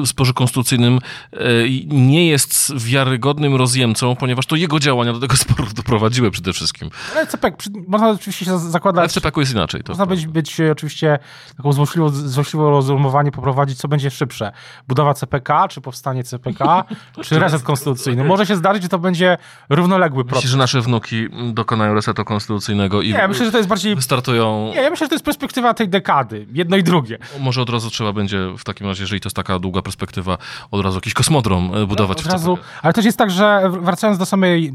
w 0.04 0.08
sporze 0.08 0.34
konstytucyjnym 0.34 1.00
e, 1.34 1.40
nie 1.88 2.28
jest 2.28 2.78
wiarygodnym 2.78 3.56
rozjemcą, 3.56 4.16
ponieważ 4.16 4.46
to 4.46 4.56
jego 4.56 4.80
działania 4.80 5.14
do 5.14 5.20
tego 5.20 5.36
sporu 5.46 5.66
doprowadziły 5.76 6.32
przede 6.32 6.54
wszystkim. 6.54 6.90
Ale 7.16 7.28
CPK, 7.28 7.58
można 7.88 8.10
oczywiście 8.10 8.46
się 8.46 8.60
zakładać... 8.60 9.00
Ale 9.00 9.10
w 9.10 9.12
CPK 9.12 9.42
jest 9.42 9.54
inaczej. 9.54 9.84
To 9.84 9.92
można 9.92 10.06
być, 10.06 10.28
być 10.28 10.62
oczywiście 10.72 11.20
taką 11.58 11.74
złośliwą, 11.74 12.10
złośliwe 12.10 12.66
rozumowanie 12.66 13.32
poprowadzić, 13.32 13.78
co 13.78 13.88
będzie 13.88 14.12
szybsze. 14.12 14.52
Budowa 14.88 15.14
CPK, 15.14 15.68
czy 15.68 15.82
powstanie 15.82 16.24
CPK, 16.24 16.84
czy 17.26 17.40
reset 17.40 17.64
konstytucyjny. 17.64 18.24
Może 18.24 18.46
się 18.46 18.56
zdarzyć, 18.56 18.84
że 18.84 18.90
to 18.90 19.00
będzie 19.00 19.38
równoległy 19.70 20.26
proces. 20.26 20.38
Myślisz, 20.38 20.52
że 20.52 20.58
nasze 20.58 20.82
wnuki 20.82 21.28
dokonają 21.54 21.94
resetu 21.94 22.26
konstytucyjnego 22.26 23.02
i 23.02 23.14
nie, 23.14 23.28
myślę, 23.28 23.46
że 23.46 23.52
to 23.52 23.58
jest 23.58 23.70
bardziej... 23.70 24.02
startują... 24.02 24.72
Nie, 24.76 24.82
ja 24.82 24.90
myślę, 24.90 25.06
że 25.06 25.10
to 25.10 25.16
jest 25.16 25.26
perspektywa 25.26 25.74
tej 25.74 25.90
dekady. 25.90 26.07
Jedno 26.54 26.78
i 26.78 26.84
drugie. 26.84 27.18
Może 27.40 27.62
od 27.62 27.70
razu 27.70 27.90
trzeba 27.90 28.14
będzie 28.14 28.40
w 28.58 28.64
takim 28.64 28.88
razie, 28.88 29.04
jeżeli 29.04 29.22
to 29.22 29.28
jest 29.28 29.36
taka 29.36 29.60
długa 29.60 29.82
perspektywa, 29.82 30.38
od 30.72 30.82
razu 30.82 30.98
jakiś 30.98 31.14
kosmodrom 31.14 31.72
e, 31.76 31.86
budować. 31.86 32.20
Od 32.20 32.26
razu, 32.26 32.58
ale 32.82 32.94
też 32.94 33.06
jest 33.06 33.18
tak, 33.18 33.32
że 33.32 33.72
wracając 33.82 34.20
do 34.20 34.26
samej, 34.26 34.74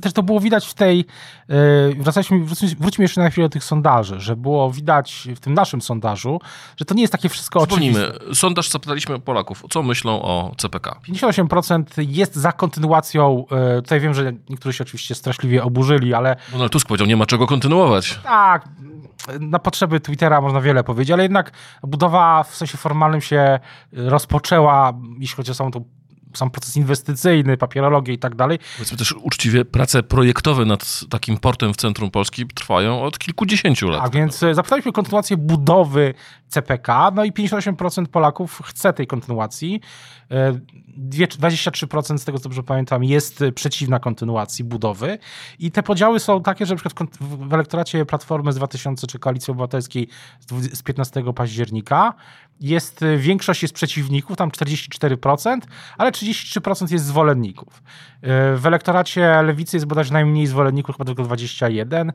też 0.00 0.12
to 0.12 0.22
było 0.22 0.40
widać 0.40 0.66
w 0.66 0.74
tej, 0.74 1.04
wracaliśmy, 1.98 2.44
wróćmy 2.78 3.04
jeszcze 3.04 3.20
na 3.20 3.30
chwilę 3.30 3.48
do 3.48 3.52
tych 3.52 3.64
sondaży, 3.64 4.20
że 4.20 4.36
było 4.36 4.70
widać 4.70 5.28
w 5.36 5.40
tym 5.40 5.54
naszym 5.54 5.82
sondażu, 5.82 6.40
że 6.76 6.84
to 6.84 6.94
nie 6.94 7.02
jest 7.02 7.12
takie 7.12 7.28
wszystko 7.28 7.60
oczywiste. 7.60 8.12
sondaż 8.34 8.68
zapytaliśmy 8.68 9.18
Polaków, 9.18 9.64
co 9.70 9.82
myślą 9.82 10.22
o 10.22 10.54
CPK. 10.56 11.00
58% 11.08 11.84
jest 12.08 12.36
za 12.36 12.52
kontynuacją, 12.52 13.44
e, 13.50 13.82
tutaj 13.82 14.00
wiem, 14.00 14.14
że 14.14 14.32
niektórzy 14.48 14.78
się 14.78 14.84
oczywiście 14.84 15.14
straszliwie 15.14 15.64
oburzyli, 15.64 16.14
ale... 16.14 16.36
Donald 16.52 16.72
Tusk 16.72 16.88
powiedział, 16.88 17.06
nie 17.06 17.16
ma 17.16 17.26
czego 17.26 17.46
kontynuować. 17.46 18.20
Tak, 18.22 18.68
na 19.40 19.58
potrzeby 19.58 20.00
Twittera 20.00 20.40
można 20.40 20.60
wiele 20.60 20.84
powiedzieć, 20.84 21.10
ale 21.12 21.22
jednak 21.22 21.50
budowa 21.82 22.42
w 22.42 22.54
sensie 22.54 22.78
formalnym 22.78 23.20
się 23.20 23.60
rozpoczęła, 23.92 24.92
jeśli 25.18 25.36
chodzi 25.36 25.50
o 25.50 25.54
samą 25.54 25.70
tą 25.70 25.84
sam 26.34 26.50
proces 26.50 26.76
inwestycyjny, 26.76 27.56
papierologię 27.56 28.12
i 28.12 28.18
tak 28.18 28.34
dalej. 28.34 28.58
Powiedzmy 28.76 28.98
też 28.98 29.12
uczciwie, 29.12 29.64
prace 29.64 30.02
projektowe 30.02 30.64
nad 30.64 31.00
takim 31.10 31.38
portem 31.38 31.74
w 31.74 31.76
centrum 31.76 32.10
Polski 32.10 32.46
trwają 32.46 33.02
od 33.02 33.18
kilkudziesięciu 33.18 33.88
lat. 33.88 34.02
Tak, 34.02 34.12
więc 34.12 34.42
e, 34.42 34.54
zapytaliśmy 34.54 34.88
o 34.88 34.92
kontynuację 34.92 35.36
budowy 35.36 36.14
CPK, 36.48 37.10
no 37.14 37.24
i 37.24 37.32
58% 37.32 38.06
Polaków 38.06 38.62
chce 38.64 38.92
tej 38.92 39.06
kontynuacji. 39.06 39.80
23% 41.10 42.18
z 42.18 42.24
tego, 42.24 42.38
co 42.38 42.42
dobrze 42.42 42.62
pamiętam, 42.62 43.04
jest 43.04 43.44
przeciwna 43.54 43.98
kontynuacji 43.98 44.64
budowy. 44.64 45.18
I 45.58 45.70
te 45.70 45.82
podziały 45.82 46.20
są 46.20 46.42
takie, 46.42 46.66
że 46.66 46.76
przykład 46.76 47.08
w 47.20 47.54
elektoracie 47.54 48.06
Platformy 48.06 48.52
z 48.52 48.56
2000 48.56 49.06
czy 49.06 49.18
Koalicji 49.18 49.50
Obywatelskiej 49.50 50.08
z 50.72 50.82
15 50.82 51.22
października 51.34 52.14
jest 52.60 53.04
większość 53.16 53.62
jest 53.62 53.74
przeciwników, 53.74 54.36
tam 54.36 54.50
44%, 54.50 55.58
ale 55.98 56.12
33% 56.22 56.92
jest 56.92 57.04
zwolenników. 57.04 57.82
W 58.56 58.62
elektoracie 58.64 59.42
Lewicy 59.42 59.76
jest 59.76 59.86
bodajże 59.86 60.12
najmniej 60.12 60.46
zwolenników, 60.46 60.96
chyba 60.96 61.04
tylko 61.04 61.22
21. 61.22 62.12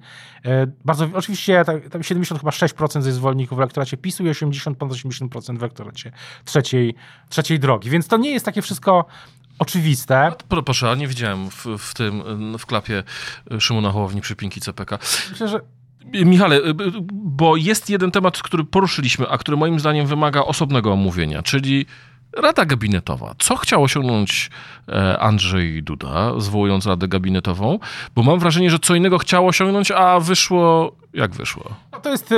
Bardzo, 0.86 1.10
oczywiście 1.14 1.66
tam 1.92 2.04
70 2.04 2.40
chyba 2.40 2.52
6% 2.52 3.06
jest 3.06 3.18
zwolenników 3.18 3.58
w 3.58 3.62
elektoracie 3.62 3.98
PiSu 3.98 4.26
i 4.26 4.30
80 4.30 4.78
ponad 4.78 4.96
80% 4.96 5.58
w 5.58 5.64
elektoracie 5.64 6.12
trzeciej, 6.46 6.96
trzeciej 7.30 7.60
drogi. 7.60 7.90
Więc 7.90 8.08
to 8.08 8.18
nie 8.18 8.32
jest 8.32 8.46
takie 8.46 8.62
wszystko 8.62 9.06
oczywiste. 9.60 10.32
Proszę, 10.66 10.92
a 10.92 10.96
nie 10.96 11.08
widziałem 11.08 11.50
w, 11.50 11.66
w 11.80 11.94
tym, 11.94 12.24
w 12.58 12.66
klapie 12.66 13.04
Szymona 13.60 13.92
Hołowni 13.92 14.22
przypinki 14.22 14.62
CPK. 14.62 15.00
Myślę, 15.32 15.48
że 15.48 15.60
Michale, 16.14 16.62
bo 17.12 17.56
jest 17.56 17.90
jeden 17.90 18.12
temat, 18.12 18.42
który 18.42 18.64
poruszyliśmy, 18.64 19.30
a 19.30 19.38
który 19.38 19.58
moim 19.58 19.80
zdaniem 19.80 20.08
wymaga 20.08 20.42
osobnego 20.42 20.92
omówienia, 20.92 21.44
czyli 21.44 21.86
Rada 22.36 22.66
Gabinetowa. 22.66 23.36
Co 23.40 23.56
chciał 23.56 23.84
osiągnąć 23.84 24.50
e, 24.90 25.20
Andrzej 25.20 25.84
Duda, 25.84 26.40
zwołując 26.40 26.86
Radę 26.86 27.08
Gabinetową? 27.08 27.80
Bo 28.16 28.24
mam 28.24 28.40
wrażenie, 28.40 28.70
że 28.70 28.80
co 28.80 28.96
innego 28.96 29.18
chciał 29.18 29.48
osiągnąć, 29.48 29.92
a 29.92 30.20
wyszło 30.20 30.96
jak 31.14 31.32
wyszło. 31.32 31.64
No 31.92 32.00
to 32.00 32.10
jest 32.10 32.34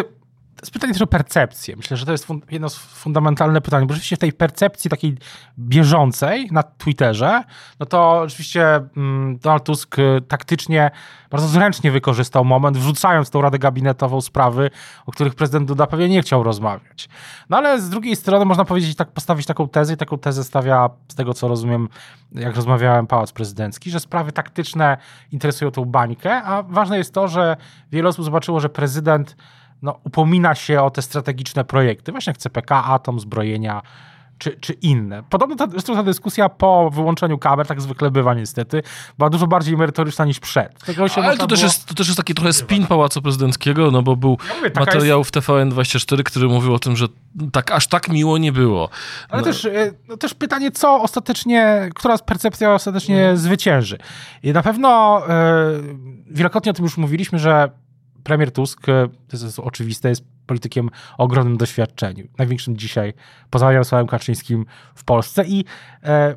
to 0.58 0.62
jest 0.62 0.74
pytanie 0.74 0.94
też 0.94 1.02
o 1.02 1.08
percepcję. 1.08 1.76
Myślę, 1.76 1.98
że 1.98 2.06
to 2.06 2.12
jest 2.12 2.28
jedno 2.52 2.70
z 2.70 2.78
fundamentalnych 2.78 3.64
pytań, 3.64 3.88
bo 3.88 3.94
rzeczywiście 3.94 4.16
w 4.16 4.20
tej 4.20 4.34
percepcji 4.34 4.90
takiej 4.90 5.18
bieżącej 5.60 6.50
na 6.52 6.64
Twitterze, 6.64 7.44
no 7.80 7.86
to 7.86 8.20
oczywiście 8.20 8.76
mm, 8.98 9.38
Donald 9.38 9.64
Tusk 9.64 10.00
y, 10.00 10.22
taktycznie, 10.28 10.92
bardzo 11.32 11.48
zręcznie 11.48 11.92
wykorzystał 11.92 12.46
moment, 12.46 12.78
wrzucając 12.78 13.30
tą 13.30 13.42
Radę 13.42 13.60
Gabinetową 13.60 14.22
sprawy, 14.22 14.70
o 15.06 15.12
których 15.12 15.36
prezydent 15.36 15.68
Duda 15.68 15.88
pewnie 15.88 16.10
nie 16.10 16.22
chciał 16.22 16.44
rozmawiać. 16.44 17.10
No 17.50 17.58
ale 17.58 17.82
z 17.82 17.90
drugiej 17.90 18.16
strony 18.16 18.46
można 18.46 18.66
powiedzieć, 18.66 18.96
tak 18.96 19.12
postawić 19.12 19.46
taką 19.46 19.70
tezę 19.70 19.94
i 19.94 19.98
taką 19.98 20.18
tezę 20.18 20.44
stawia, 20.44 20.90
z 21.08 21.16
tego 21.16 21.34
co 21.34 21.48
rozumiem, 21.48 21.90
jak 22.32 22.56
rozmawiałem, 22.56 23.08
Pałac 23.08 23.32
Prezydencki, 23.32 23.92
że 23.92 24.00
sprawy 24.00 24.32
taktyczne 24.32 24.98
interesują 25.32 25.72
tą 25.72 25.86
bańkę, 25.86 26.44
a 26.44 26.64
ważne 26.64 26.98
jest 26.98 27.14
to, 27.14 27.28
że 27.28 27.58
wiele 27.92 28.10
osób 28.10 28.26
zobaczyło, 28.26 28.60
że 28.60 28.70
prezydent 28.70 29.36
no, 29.82 30.00
upomina 30.04 30.56
się 30.56 30.82
o 30.82 30.90
te 30.90 31.02
strategiczne 31.02 31.64
projekty, 31.64 32.12
właśnie 32.12 32.32
jak 32.32 32.38
CPK, 32.38 32.84
Atom, 32.84 33.20
zbrojenia 33.20 33.82
czy, 34.38 34.58
czy 34.62 34.74
inne. 34.74 35.24
Podobno 35.30 35.56
ta, 35.56 35.68
zresztą 35.68 35.96
ta 35.96 36.04
dyskusja 36.04 36.50
po 36.50 36.90
wyłączeniu 36.90 37.38
kamer, 37.38 37.68
tak 37.68 37.82
zwykle 37.82 38.12
bywa 38.12 38.34
niestety, 38.34 38.84
była 39.18 39.30
dużo 39.30 39.48
bardziej 39.48 39.78
merytoryczna 39.78 40.26
niż 40.26 40.40
przed. 40.40 40.72
Ale 41.16 41.38
to 41.38 41.48
też, 41.48 41.62
jest, 41.62 41.86
to 41.86 41.94
też 41.94 42.08
jest 42.08 42.18
taki 42.18 42.34
trochę 42.34 42.54
spin 42.54 42.88
Pałacu 42.88 43.22
Prezydenckiego, 43.22 43.92
no 43.92 44.02
bo 44.02 44.16
był 44.16 44.38
ja 44.50 44.56
mówię, 44.56 44.72
materiał 44.76 45.20
jest... 45.20 45.30
w 45.30 45.40
TVN24, 45.40 46.24
który 46.24 46.48
mówił 46.48 46.74
o 46.74 46.80
tym, 46.80 46.96
że 46.96 47.08
tak 47.52 47.72
aż 47.72 47.88
tak 47.88 48.10
miło 48.10 48.38
nie 48.38 48.52
było. 48.52 48.90
Ale 49.30 49.42
no. 49.42 49.48
też, 49.48 49.66
e, 49.66 49.92
no, 50.08 50.18
też 50.18 50.34
pytanie, 50.34 50.72
co 50.72 51.02
ostatecznie, 51.02 51.90
która 51.96 52.18
percepcja 52.18 52.74
ostatecznie 52.74 53.16
hmm. 53.16 53.38
zwycięży. 53.38 53.98
I 54.44 54.52
na 54.52 54.64
pewno 54.64 55.22
yy, 55.28 55.96
wielokrotnie 56.32 56.72
o 56.72 56.74
tym 56.74 56.86
już 56.86 56.98
mówiliśmy, 56.98 57.40
że 57.40 57.70
premier 58.28 58.52
Tusk, 58.52 58.90
e, 58.90 59.08
to 59.28 59.38
jest 59.38 59.60
oczywiste, 59.60 60.10
jest 60.10 60.24
politykiem 60.48 60.90
o 61.18 61.24
ogromnym 61.24 61.58
doświadczeniu. 61.58 62.28
Największym 62.38 62.78
dzisiaj, 62.78 63.14
poza 63.50 63.72
Jarosławem 63.72 64.08
Kaczyńskim 64.08 64.66
w 64.96 65.04
Polsce 65.04 65.46
i 65.46 65.66
e, 66.04 66.36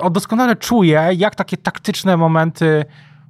on 0.00 0.12
doskonale 0.12 0.56
czuje, 0.56 1.08
jak 1.16 1.34
takie 1.34 1.56
taktyczne 1.56 2.16
momenty 2.16 2.84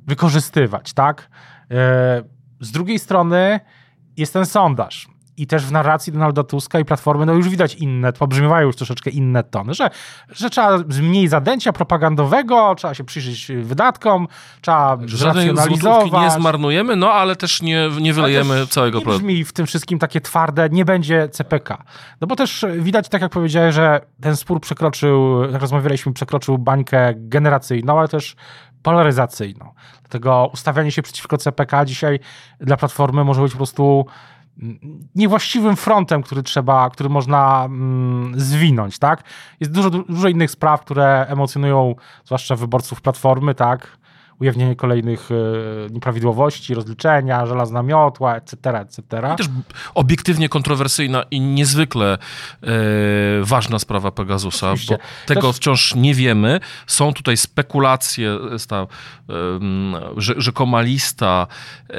wykorzystywać, 0.07 0.93
tak? 0.93 1.29
E, 1.71 2.23
z 2.61 2.71
drugiej 2.73 2.99
strony 2.99 3.61
jest 4.17 4.33
ten 4.33 4.47
sondaż 4.47 5.12
i 5.43 5.47
też 5.47 5.67
w 5.67 5.73
narracji 5.73 6.13
Donalda 6.13 6.45
Tuska 6.45 6.81
i 6.81 6.85
Platformy, 6.85 7.27
no 7.27 7.33
już 7.33 7.49
widać 7.49 7.75
inne, 7.75 8.13
pobrzmiewają 8.13 8.67
już 8.67 8.77
troszeczkę 8.77 9.11
inne 9.11 9.45
tony, 9.45 9.75
że, 9.75 9.91
że 10.31 10.51
trzeba 10.51 10.79
mniej 11.03 11.29
zadęcia 11.29 11.73
propagandowego, 11.73 12.75
trzeba 12.75 12.95
się 12.95 13.05
przyjrzeć 13.05 13.53
wydatkom, 13.63 14.29
trzeba 14.61 14.99
zracjonalizować. 15.07 16.13
nie 16.13 16.31
zmarnujemy, 16.31 16.97
no 16.97 17.13
ale 17.13 17.37
też 17.37 17.63
nie, 17.63 17.91
nie 18.01 18.13
wylejemy 18.13 18.67
całego 18.67 19.01
problemu. 19.01 19.19
brzmi 19.19 19.45
w 19.45 19.53
tym 19.53 19.67
wszystkim 19.67 19.99
takie 19.99 20.21
twarde, 20.21 20.69
nie 20.73 20.85
będzie 20.85 21.29
CPK. 21.29 21.85
No 22.21 22.27
bo 22.27 22.37
też 22.37 22.65
widać, 22.79 23.09
tak 23.09 23.23
jak 23.23 23.33
powiedziałeś, 23.33 23.75
że 23.75 24.01
ten 24.21 24.37
spór 24.37 24.61
przekroczył, 24.61 25.43
jak 25.53 25.61
rozmawialiśmy, 25.61 26.13
przekroczył 26.13 26.59
bańkę 26.59 27.15
generacyjną, 27.17 27.99
ale 27.99 28.09
też 28.09 28.37
polaryzacyjną. 28.83 29.73
Dlatego 30.03 30.51
ustawianie 30.53 30.93
się 30.93 31.03
przeciwko 31.03 31.39
CPK 31.39 31.85
dzisiaj 31.85 32.21
dla 32.61 32.77
Platformy 32.77 33.25
może 33.25 33.43
być 33.43 33.53
po 33.53 33.57
prostu 33.57 34.07
niewłaściwym 35.15 35.77
frontem, 35.77 36.23
który 36.23 36.43
trzeba, 36.43 36.91
który 36.91 37.09
można 37.09 37.65
mm, 37.65 38.41
zwinąć, 38.41 38.99
tak? 38.99 39.25
Jest 39.61 39.73
dużo, 39.73 39.91
dużo 39.91 40.29
innych 40.29 40.51
spraw, 40.51 40.81
które 40.81 41.27
emocjonują 41.29 41.95
zwłaszcza 42.25 42.57
wyborców 42.57 43.01
Platformy, 43.01 43.55
tak? 43.55 43.99
Ujawnienie 44.43 44.77
kolejnych 44.77 45.29
e, 45.31 45.93
nieprawidłowości, 45.93 46.75
rozliczenia, 46.75 47.47
żelazna 47.47 47.83
miotła, 47.83 48.37
etc., 48.37 48.57
etc. 48.81 49.03
I 49.35 49.37
też 49.37 49.47
obiektywnie 49.95 50.49
kontrowersyjna 50.49 51.23
i 51.31 51.41
niezwykle 51.41 52.13
e, 52.15 52.69
ważna 53.43 53.79
sprawa 53.79 54.11
Pegasusa, 54.11 54.71
Oczywiście. 54.71 54.97
bo 54.97 55.35
tego 55.35 55.47
też... 55.47 55.57
wciąż 55.57 55.95
nie 55.95 56.15
wiemy. 56.15 56.61
Są 56.87 57.13
tutaj 57.13 57.37
spekulacje, 57.37 58.39
ta 58.69 58.77
e, 58.77 58.87
rzekoma 60.17 60.81
lista 60.81 61.47
e, 61.91 61.95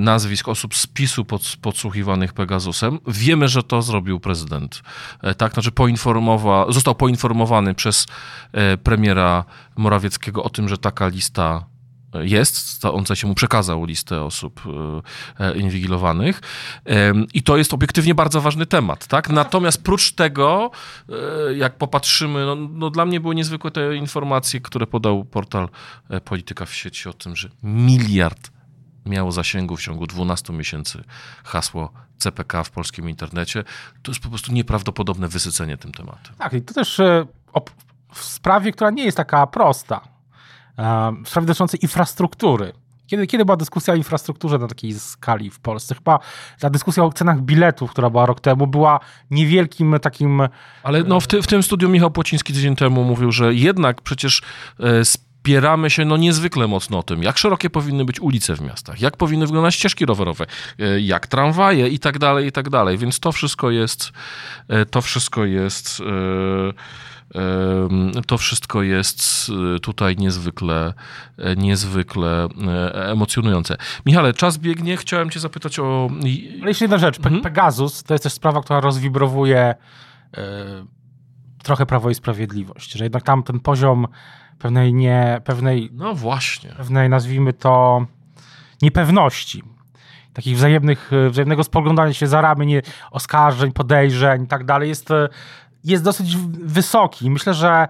nazwisk 0.00 0.48
osób 0.48 0.74
z 0.74 0.86
PiSu 0.86 1.24
pod, 1.24 1.56
podsłuchiwanych 1.62 2.32
Pegasusem. 2.32 2.98
Wiemy, 3.06 3.48
że 3.48 3.62
to 3.62 3.82
zrobił 3.82 4.20
prezydent. 4.20 4.82
E, 5.22 5.34
tak, 5.34 5.52
znaczy 5.52 5.72
poinformowa, 5.72 6.66
został 6.68 6.94
poinformowany 6.94 7.74
przez 7.74 8.06
e, 8.52 8.76
premiera 8.76 9.44
Morawieckiego 9.76 10.42
o 10.42 10.50
tym, 10.50 10.68
że 10.68 10.78
taka 10.78 11.08
lista 11.08 11.64
jest, 12.20 12.84
on 12.84 13.04
się 13.14 13.26
mu 13.26 13.34
przekazał 13.34 13.84
listę 13.84 14.22
osób 14.22 14.62
e, 15.38 15.44
e, 15.46 15.56
inwigilowanych 15.56 16.40
i 17.34 17.42
to 17.42 17.56
jest 17.56 17.74
obiektywnie 17.74 18.14
bardzo 18.14 18.40
ważny 18.40 18.66
temat, 18.66 19.06
tak? 19.06 19.30
Natomiast 19.30 19.82
prócz 19.82 20.12
tego, 20.12 20.70
e, 21.08 21.54
jak 21.54 21.76
popatrzymy, 21.76 22.46
no, 22.46 22.54
no 22.56 22.90
dla 22.90 23.04
mnie 23.04 23.20
były 23.20 23.34
niezwykłe 23.34 23.70
te 23.70 23.96
informacje, 23.96 24.60
które 24.60 24.86
podał 24.86 25.24
portal 25.24 25.68
Polityka 26.24 26.66
w 26.66 26.74
sieci 26.74 27.08
o 27.08 27.12
tym, 27.12 27.36
że 27.36 27.48
miliard 27.62 28.50
miało 29.06 29.32
zasięgu 29.32 29.76
w 29.76 29.82
ciągu 29.82 30.06
12 30.06 30.52
miesięcy 30.52 31.04
hasło 31.44 31.92
CPK 32.18 32.64
w 32.64 32.70
polskim 32.70 33.08
internecie. 33.10 33.64
To 34.02 34.10
jest 34.10 34.22
po 34.22 34.28
prostu 34.28 34.52
nieprawdopodobne 34.52 35.28
wysycenie 35.28 35.76
tym 35.76 35.92
tematem. 35.92 36.34
Tak, 36.38 36.52
i 36.52 36.62
to 36.62 36.74
też 36.74 37.00
e, 37.00 37.26
w 38.12 38.24
sprawie, 38.24 38.72
która 38.72 38.90
nie 38.90 39.04
jest 39.04 39.16
taka 39.16 39.46
prosta. 39.46 40.00
E, 40.78 41.12
w 41.24 41.28
sprawie 41.28 41.46
dotyczącej 41.46 41.80
infrastruktury. 41.82 42.72
Kiedy, 43.12 43.26
kiedy 43.26 43.44
była 43.44 43.56
dyskusja 43.56 43.94
o 43.94 43.96
infrastrukturze 43.96 44.58
na 44.58 44.68
takiej 44.68 44.94
skali 44.94 45.50
w 45.50 45.60
Polsce? 45.60 45.94
Chyba 45.94 46.18
ta 46.60 46.70
dyskusja 46.70 47.04
o 47.04 47.12
cenach 47.12 47.40
biletów, 47.40 47.90
która 47.90 48.10
była 48.10 48.26
rok 48.26 48.40
temu, 48.40 48.66
była 48.66 49.00
niewielkim 49.30 49.96
takim... 50.02 50.42
Ale 50.82 51.02
no 51.02 51.20
w, 51.20 51.26
ty, 51.26 51.42
w 51.42 51.46
tym 51.46 51.62
studiu 51.62 51.88
Michał 51.88 52.10
Płociński 52.10 52.52
tydzień 52.52 52.76
temu 52.76 53.04
mówił, 53.04 53.32
że 53.32 53.54
jednak 53.54 54.02
przecież 54.02 54.42
e, 54.80 55.04
spieramy 55.04 55.90
się 55.90 56.04
no 56.04 56.16
niezwykle 56.16 56.66
mocno 56.66 56.98
o 56.98 57.02
tym, 57.02 57.22
jak 57.22 57.38
szerokie 57.38 57.70
powinny 57.70 58.04
być 58.04 58.20
ulice 58.20 58.56
w 58.56 58.60
miastach, 58.60 59.00
jak 59.00 59.16
powinny 59.16 59.46
wyglądać 59.46 59.74
ścieżki 59.74 60.06
rowerowe, 60.06 60.46
e, 60.78 61.00
jak 61.00 61.26
tramwaje 61.26 61.88
i 61.88 61.98
tak 61.98 62.18
dalej, 62.18 62.46
i 62.46 62.52
tak 62.52 62.70
dalej. 62.70 62.98
Więc 62.98 63.20
to 63.20 63.32
wszystko 63.32 63.70
jest, 63.70 64.12
to 64.90 65.02
wszystko 65.02 65.44
jest 65.44 66.02
to 68.26 68.38
wszystko 68.38 68.82
jest 68.82 69.48
y, 69.76 69.80
tutaj 69.80 70.16
niezwykle, 70.16 70.94
e, 71.38 71.56
niezwykle 71.56 72.48
e, 72.66 73.10
emocjonujące. 73.10 73.76
Michale, 74.06 74.32
czas 74.32 74.58
biegnie. 74.58 74.96
Chciałem 74.96 75.30
cię 75.30 75.40
zapytać 75.40 75.78
o... 75.78 76.08
Ale 76.60 76.70
jeszcze 76.70 76.84
jedna 76.84 76.98
rzecz. 76.98 77.16
Mhm. 77.16 77.40
Pegasus 77.40 78.02
to 78.02 78.14
jest 78.14 78.24
też 78.24 78.32
sprawa, 78.32 78.62
która 78.62 78.80
rozwibrowuje 78.80 79.74
yy, 80.36 80.42
trochę 81.62 81.86
Prawo 81.86 82.10
i 82.10 82.14
Sprawiedliwość. 82.14 82.92
Że 82.92 83.04
jednak 83.04 83.22
tam 83.22 83.42
ten 83.42 83.60
poziom 83.60 84.06
pewnej 84.58 84.94
nie... 84.94 85.40
Pewnej, 85.44 85.90
no 85.92 86.14
właśnie. 86.14 86.70
Pewnej, 86.70 87.08
nazwijmy 87.08 87.52
to, 87.52 88.06
niepewności 88.82 89.62
takich 90.32 90.56
wzajemnych, 90.56 91.10
wzajemnego 91.30 91.64
spoglądania 91.64 92.12
się 92.12 92.26
za 92.26 92.40
ramię, 92.40 92.82
oskarżeń, 93.10 93.72
podejrzeń 93.72 94.42
i 94.42 94.46
tak 94.46 94.64
dalej, 94.64 94.88
jest 94.88 95.08
jest 95.84 96.04
dosyć 96.04 96.36
wysoki. 96.64 97.30
Myślę, 97.30 97.54
że 97.54 97.88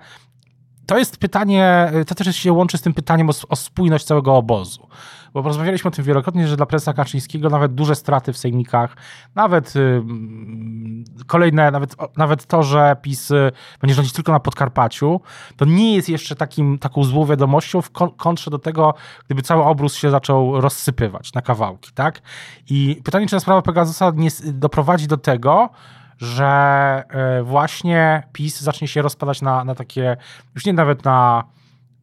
to 0.87 0.99
jest 0.99 1.17
pytanie, 1.17 1.93
to 2.07 2.15
też 2.15 2.37
się 2.37 2.53
łączy 2.53 2.79
z 2.79 2.83
tym 2.83 2.95
pytaniem 2.95 3.31
o, 3.31 3.33
o 3.49 3.57
spójność 3.57 4.05
całego 4.05 4.37
obozu. 4.37 4.89
Bo 5.35 5.43
rozmawialiśmy 5.43 5.89
o 5.89 5.91
tym 5.91 6.05
wielokrotnie, 6.05 6.49
że 6.49 6.57
dla 6.57 6.67
prezesa 6.67 6.93
Kaczyńskiego 6.93 7.51
nawet 7.51 7.75
duże 7.75 7.95
straty 7.95 8.33
w 8.33 8.39
sejmikach, 8.39 8.97
nawet 9.35 9.75
yy, 9.75 10.05
kolejne, 11.27 11.71
nawet, 11.71 11.97
nawet 12.17 12.47
to, 12.47 12.63
że 12.63 12.97
PiS 13.03 13.31
y, 13.31 13.53
będzie 13.81 13.95
rządzić 13.95 14.13
tylko 14.13 14.33
na 14.33 14.41
Podkarpaciu, 14.41 15.21
to 15.57 15.65
nie 15.65 15.97
jest 15.97 16.09
jeszcze 16.09 16.37
takim, 16.37 16.79
taką 16.79 17.05
złą 17.05 17.27
wiadomością 17.27 17.83
w 17.83 17.91
kontrze 18.17 18.51
do 18.51 18.59
tego, 18.59 18.95
gdyby 19.27 19.43
cały 19.43 19.65
obrus 19.65 19.95
się 19.95 20.11
zaczął 20.11 20.61
rozsypywać 20.61 21.33
na 21.33 21.43
kawałki, 21.43 21.93
tak? 21.95 22.23
I 22.71 23.01
pytanie, 23.05 23.27
czy 23.27 23.37
ta 23.37 23.41
sprawa 23.41 23.63
Pegasusa 23.63 24.13
nie 24.17 24.29
doprowadzi 24.45 25.07
do 25.07 25.17
tego, 25.17 25.71
że 26.23 26.47
e, 27.09 27.43
właśnie 27.43 28.23
PiS 28.33 28.61
zacznie 28.61 28.89
się 28.89 29.03
rozpadać 29.03 29.43
na, 29.43 29.65
na 29.65 29.75
takie, 29.75 30.17
już 30.55 30.67
nie 30.67 30.73
nawet 30.73 31.05
na 31.05 31.45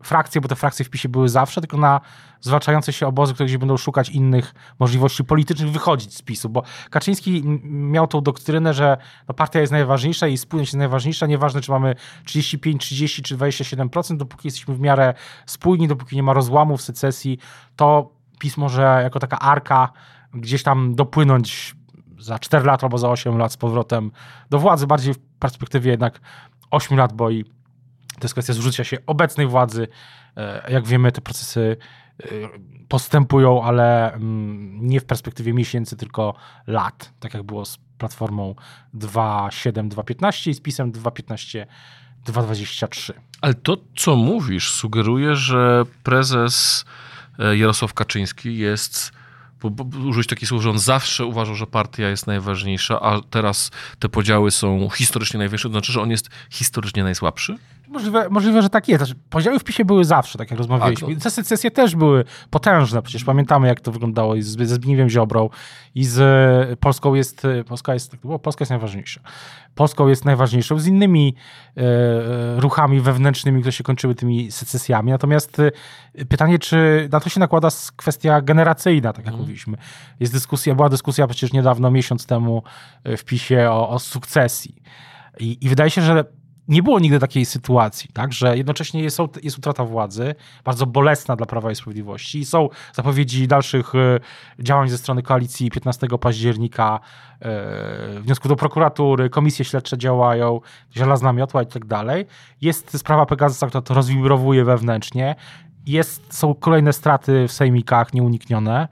frakcje, 0.03 0.41
bo 0.41 0.47
te 0.47 0.55
frakcje 0.55 0.85
w 0.85 0.89
PiSie 0.89 1.09
były 1.09 1.29
zawsze, 1.29 1.61
tylko 1.61 1.77
na 1.77 2.01
zwalczające 2.41 2.93
się 2.93 3.07
obozy, 3.07 3.33
które 3.33 3.45
gdzieś 3.45 3.57
będą 3.57 3.77
szukać 3.77 4.09
innych 4.09 4.53
możliwości 4.79 5.23
politycznych, 5.23 5.71
wychodzić 5.71 6.15
z 6.15 6.21
PiSu, 6.21 6.49
bo 6.49 6.63
Kaczyński 6.89 7.43
miał 7.63 8.07
tą 8.07 8.21
doktrynę, 8.21 8.73
że 8.73 8.97
no, 9.27 9.33
partia 9.33 9.59
jest 9.59 9.71
najważniejsza 9.71 10.27
i 10.27 10.37
spójność 10.37 10.69
jest 10.69 10.77
najważniejsza, 10.77 11.25
nieważne 11.25 11.61
czy 11.61 11.71
mamy 11.71 11.95
35, 12.25 12.81
30 12.81 13.23
czy 13.23 13.37
27%, 13.37 14.17
dopóki 14.17 14.47
jesteśmy 14.47 14.75
w 14.75 14.79
miarę 14.79 15.13
spójni, 15.45 15.87
dopóki 15.87 16.15
nie 16.15 16.23
ma 16.23 16.33
rozłamów, 16.33 16.81
secesji, 16.81 17.37
to 17.75 18.11
PiS 18.39 18.57
może 18.57 18.99
jako 19.03 19.19
taka 19.19 19.39
arka 19.39 19.89
gdzieś 20.33 20.63
tam 20.63 20.95
dopłynąć 20.95 21.78
za 22.29 22.39
4 22.39 22.65
lata 22.65 22.85
albo 22.87 22.97
za 22.97 23.09
8 23.09 23.37
lat 23.37 23.53
z 23.53 23.57
powrotem 23.57 24.11
do 24.49 24.59
władzy, 24.59 24.87
bardziej 24.87 25.13
w 25.13 25.19
perspektywie 25.19 25.91
jednak 25.91 26.19
8 26.71 26.97
lat, 26.97 27.13
bo 27.13 27.29
i 27.29 27.43
to 28.19 28.25
jest 28.25 28.33
kwestia 28.33 28.53
zrzucia 28.53 28.83
się 28.83 28.97
obecnej 29.07 29.47
władzy. 29.47 29.87
E, 30.37 30.71
jak 30.71 30.87
wiemy, 30.87 31.11
te 31.11 31.21
procesy 31.21 31.77
e, 32.19 32.25
postępują, 32.87 33.63
ale 33.63 34.13
mm, 34.13 34.87
nie 34.87 34.99
w 34.99 35.05
perspektywie 35.05 35.53
miesięcy, 35.53 35.97
tylko 35.97 36.33
lat, 36.67 37.13
tak 37.19 37.33
jak 37.33 37.43
było 37.43 37.65
z 37.65 37.77
Platformą 37.97 38.55
2.7, 38.95 39.89
2.15 39.89 40.49
i 40.49 40.53
z 40.53 40.61
PiSem 40.61 40.91
2.15, 40.91 41.65
2.23. 42.25 43.13
Ale 43.41 43.53
to, 43.53 43.77
co 43.97 44.15
mówisz, 44.15 44.71
sugeruje, 44.71 45.35
że 45.35 45.83
prezes 46.03 46.85
e, 47.39 47.57
Jarosław 47.57 47.93
Kaczyński 47.93 48.57
jest 48.57 49.18
bo, 49.61 49.69
bo, 49.69 49.99
użyć 49.99 50.27
takich 50.27 50.49
słów, 50.49 50.63
że 50.63 50.69
on 50.69 50.79
zawsze 50.79 51.25
uważał, 51.25 51.55
że 51.55 51.67
partia 51.67 52.09
jest 52.09 52.27
najważniejsza, 52.27 52.99
a 52.99 53.21
teraz 53.29 53.71
te 53.99 54.09
podziały 54.09 54.51
są 54.51 54.89
historycznie 54.89 55.37
najwyższe, 55.37 55.69
to 55.69 55.73
znaczy, 55.73 55.91
że 55.91 56.01
on 56.01 56.11
jest 56.11 56.29
historycznie 56.49 57.03
najsłabszy? 57.03 57.57
Możliwe, 57.89 58.29
możliwe, 58.29 58.61
że 58.61 58.69
tak 58.69 58.87
jest. 58.87 59.03
Znaczy, 59.03 59.19
podziały 59.29 59.59
w 59.59 59.63
PiSie 59.63 59.85
były 59.85 60.05
zawsze, 60.05 60.37
tak 60.37 60.51
jak 60.51 60.57
rozmawialiśmy. 60.57 61.13
No. 61.13 61.19
Te 61.19 61.31
secesje 61.31 61.71
też 61.71 61.95
były 61.95 62.23
potężne. 62.49 63.01
Przecież 63.01 63.23
pamiętamy, 63.23 63.67
jak 63.67 63.81
to 63.81 63.91
wyglądało 63.91 64.35
i 64.35 64.41
z, 64.41 64.57
ze 64.57 64.75
Zbigniewem 64.75 65.09
Ziobrą 65.09 65.49
i 65.95 66.05
z 66.05 66.19
e, 66.71 66.75
Polską 66.75 67.13
jest, 67.13 67.45
e, 67.45 67.63
Polska 67.63 67.93
jest, 67.93 68.11
tak 68.11 68.19
Polska 68.41 68.61
jest 68.61 68.69
najważniejsza. 68.69 69.21
Polską 69.75 70.07
jest 70.07 70.25
najważniejszą 70.25 70.79
z 70.79 70.87
innymi 70.87 71.35
e, 71.77 71.81
ruchami 72.59 73.01
wewnętrznymi, 73.01 73.59
które 73.59 73.71
się 73.71 73.83
kończyły 73.83 74.15
tymi 74.15 74.51
secesjami. 74.51 75.11
Natomiast 75.11 75.59
e, 75.59 76.25
pytanie, 76.25 76.59
czy 76.59 77.09
na 77.11 77.19
to 77.19 77.29
się 77.29 77.39
nakłada 77.39 77.67
kwestia 77.95 78.41
generacyjna, 78.41 79.13
tak 79.13 79.25
jak 79.25 79.33
mm. 79.33 79.41
mówiliśmy. 79.41 79.77
Jest 80.19 80.33
dyskusja, 80.33 80.75
była 80.75 80.89
dyskusja 80.89 81.27
przecież 81.27 81.53
niedawno, 81.53 81.91
miesiąc 81.91 82.25
temu 82.25 82.63
w 83.05 83.23
PiSie 83.23 83.71
o, 83.71 83.89
o 83.89 83.99
sukcesji. 83.99 84.81
I, 85.39 85.57
I 85.61 85.69
wydaje 85.69 85.89
się, 85.89 86.01
że 86.01 86.38
nie 86.69 86.83
było 86.83 86.99
nigdy 86.99 87.19
takiej 87.19 87.45
sytuacji, 87.45 88.09
tak, 88.13 88.33
że 88.33 88.57
jednocześnie 88.57 89.03
jest, 89.03 89.19
jest 89.43 89.57
utrata 89.57 89.85
władzy, 89.85 90.35
bardzo 90.63 90.85
bolesna 90.85 91.35
dla 91.35 91.45
Prawa 91.45 91.71
i 91.71 91.75
Sprawiedliwości 91.75 92.45
są 92.45 92.69
zapowiedzi 92.93 93.47
dalszych 93.47 93.95
e, 93.95 94.19
działań 94.59 94.89
ze 94.89 94.97
strony 94.97 95.23
koalicji 95.23 95.71
15 95.71 96.07
października, 96.21 96.99
e, 97.41 98.19
wniosków 98.19 98.49
do 98.49 98.55
prokuratury, 98.55 99.29
komisje 99.29 99.65
śledcze 99.65 99.97
działają, 99.97 100.61
żelazna 100.91 101.33
miotła 101.33 101.63
i 101.63 101.67
tak 101.67 101.85
dalej. 101.85 102.25
Jest 102.61 102.97
sprawa 102.97 103.25
Pegasusa, 103.25 103.67
która 103.67 103.81
to 103.81 103.93
rozwibrowuje 103.93 104.65
wewnętrznie. 104.65 105.35
Jest, 105.85 106.33
są 106.33 106.55
kolejne 106.55 106.93
straty 106.93 107.47
w 107.47 107.51
sejmikach 107.51 108.13
nieuniknione. 108.13 108.87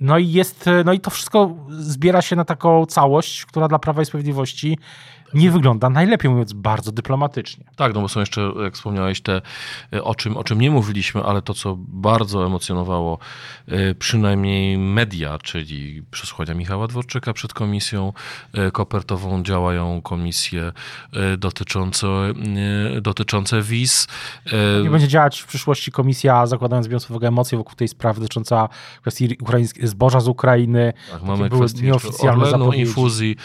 No 0.00 0.18
i 0.18 0.32
jest, 0.32 0.70
no 0.84 0.92
i 0.92 1.00
to 1.00 1.10
wszystko 1.10 1.56
zbiera 1.68 2.22
się 2.22 2.36
na 2.36 2.44
taką 2.44 2.86
całość, 2.86 3.46
która 3.46 3.68
dla 3.68 3.78
Prawa 3.78 4.02
i 4.02 4.04
Sprawiedliwości 4.04 4.78
nie 5.34 5.50
wygląda 5.50 5.90
najlepiej, 5.90 6.30
mówiąc 6.30 6.52
bardzo 6.52 6.92
dyplomatycznie. 6.92 7.64
Tak, 7.76 7.94
no 7.94 8.00
bo 8.00 8.08
są 8.08 8.20
jeszcze, 8.20 8.52
jak 8.62 8.74
wspomniałeś, 8.74 9.20
te, 9.20 9.42
e, 9.92 10.04
o 10.04 10.14
czym, 10.14 10.36
o 10.36 10.44
czym 10.44 10.60
nie 10.60 10.70
mówiliśmy, 10.70 11.22
ale 11.22 11.42
to, 11.42 11.54
co 11.54 11.76
bardzo 11.78 12.46
emocjonowało 12.46 13.18
e, 13.68 13.94
przynajmniej 13.94 14.78
media, 14.78 15.38
czyli 15.38 16.02
przesłuchania 16.10 16.54
Michała 16.54 16.88
Dworczyka 16.88 17.32
przed 17.32 17.54
komisją 17.54 18.12
e, 18.52 18.70
kopertową, 18.70 19.42
działają 19.42 20.02
komisje 20.02 20.72
dotyczące, 21.38 22.06
dotyczące 23.00 23.62
wiz. 23.62 24.08
Nie 24.84 24.90
będzie 24.90 25.08
działać 25.08 25.40
w 25.40 25.46
przyszłości 25.46 25.92
komisja, 25.92 26.46
zakładając 26.46 26.88
biorąc 26.88 27.10
uwagę 27.10 27.28
emocje 27.28 27.58
wokół 27.58 27.74
tej 27.74 27.88
sprawy 27.88 28.20
dotycząca 28.20 28.68
kwestii 29.00 29.36
zboża 29.82 30.20
z 30.20 30.28
Ukrainy. 30.28 30.92
Tak, 31.10 31.22
mamy 31.22 31.50
kwestię 31.50 31.82
nieoficjalne 31.82 32.44
Orlenu, 32.44 32.72
infuzji, 32.72 33.36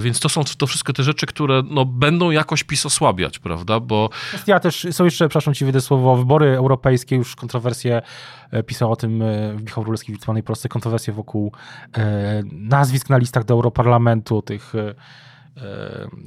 więc 0.00 0.20
to 0.20 0.28
są 0.28 0.44
to 0.58 0.66
wszystkie 0.66 0.92
te 0.92 1.02
rzeczy, 1.02 1.15
rzeczy, 1.16 1.26
które 1.26 1.62
no, 1.70 1.84
będą 1.84 2.30
jakoś 2.30 2.64
PiS 2.64 2.86
osłabiać, 2.86 3.38
prawda? 3.38 3.80
Bo... 3.80 4.10
Ja 4.46 4.60
też, 4.60 4.86
są 4.90 5.04
jeszcze, 5.04 5.28
przepraszam 5.28 5.54
ci 5.54 5.64
wyjdę 5.64 5.80
słowo, 5.80 6.16
wybory 6.16 6.56
europejskie, 6.56 7.16
już 7.16 7.36
kontrowersje, 7.36 8.02
e, 8.50 8.62
pisał 8.62 8.92
o 8.92 8.96
tym 8.96 9.22
e, 9.22 9.56
Michał 9.60 9.84
Rulewski 9.84 10.12
w 10.12 10.14
Wirtualnej 10.14 10.42
Polsce, 10.42 10.68
kontrowersje 10.68 11.12
wokół 11.12 11.52
e, 11.96 12.42
nazwisk 12.52 13.10
na 13.10 13.18
listach 13.18 13.44
do 13.44 13.54
Europarlamentu, 13.54 14.42
tych 14.42 14.72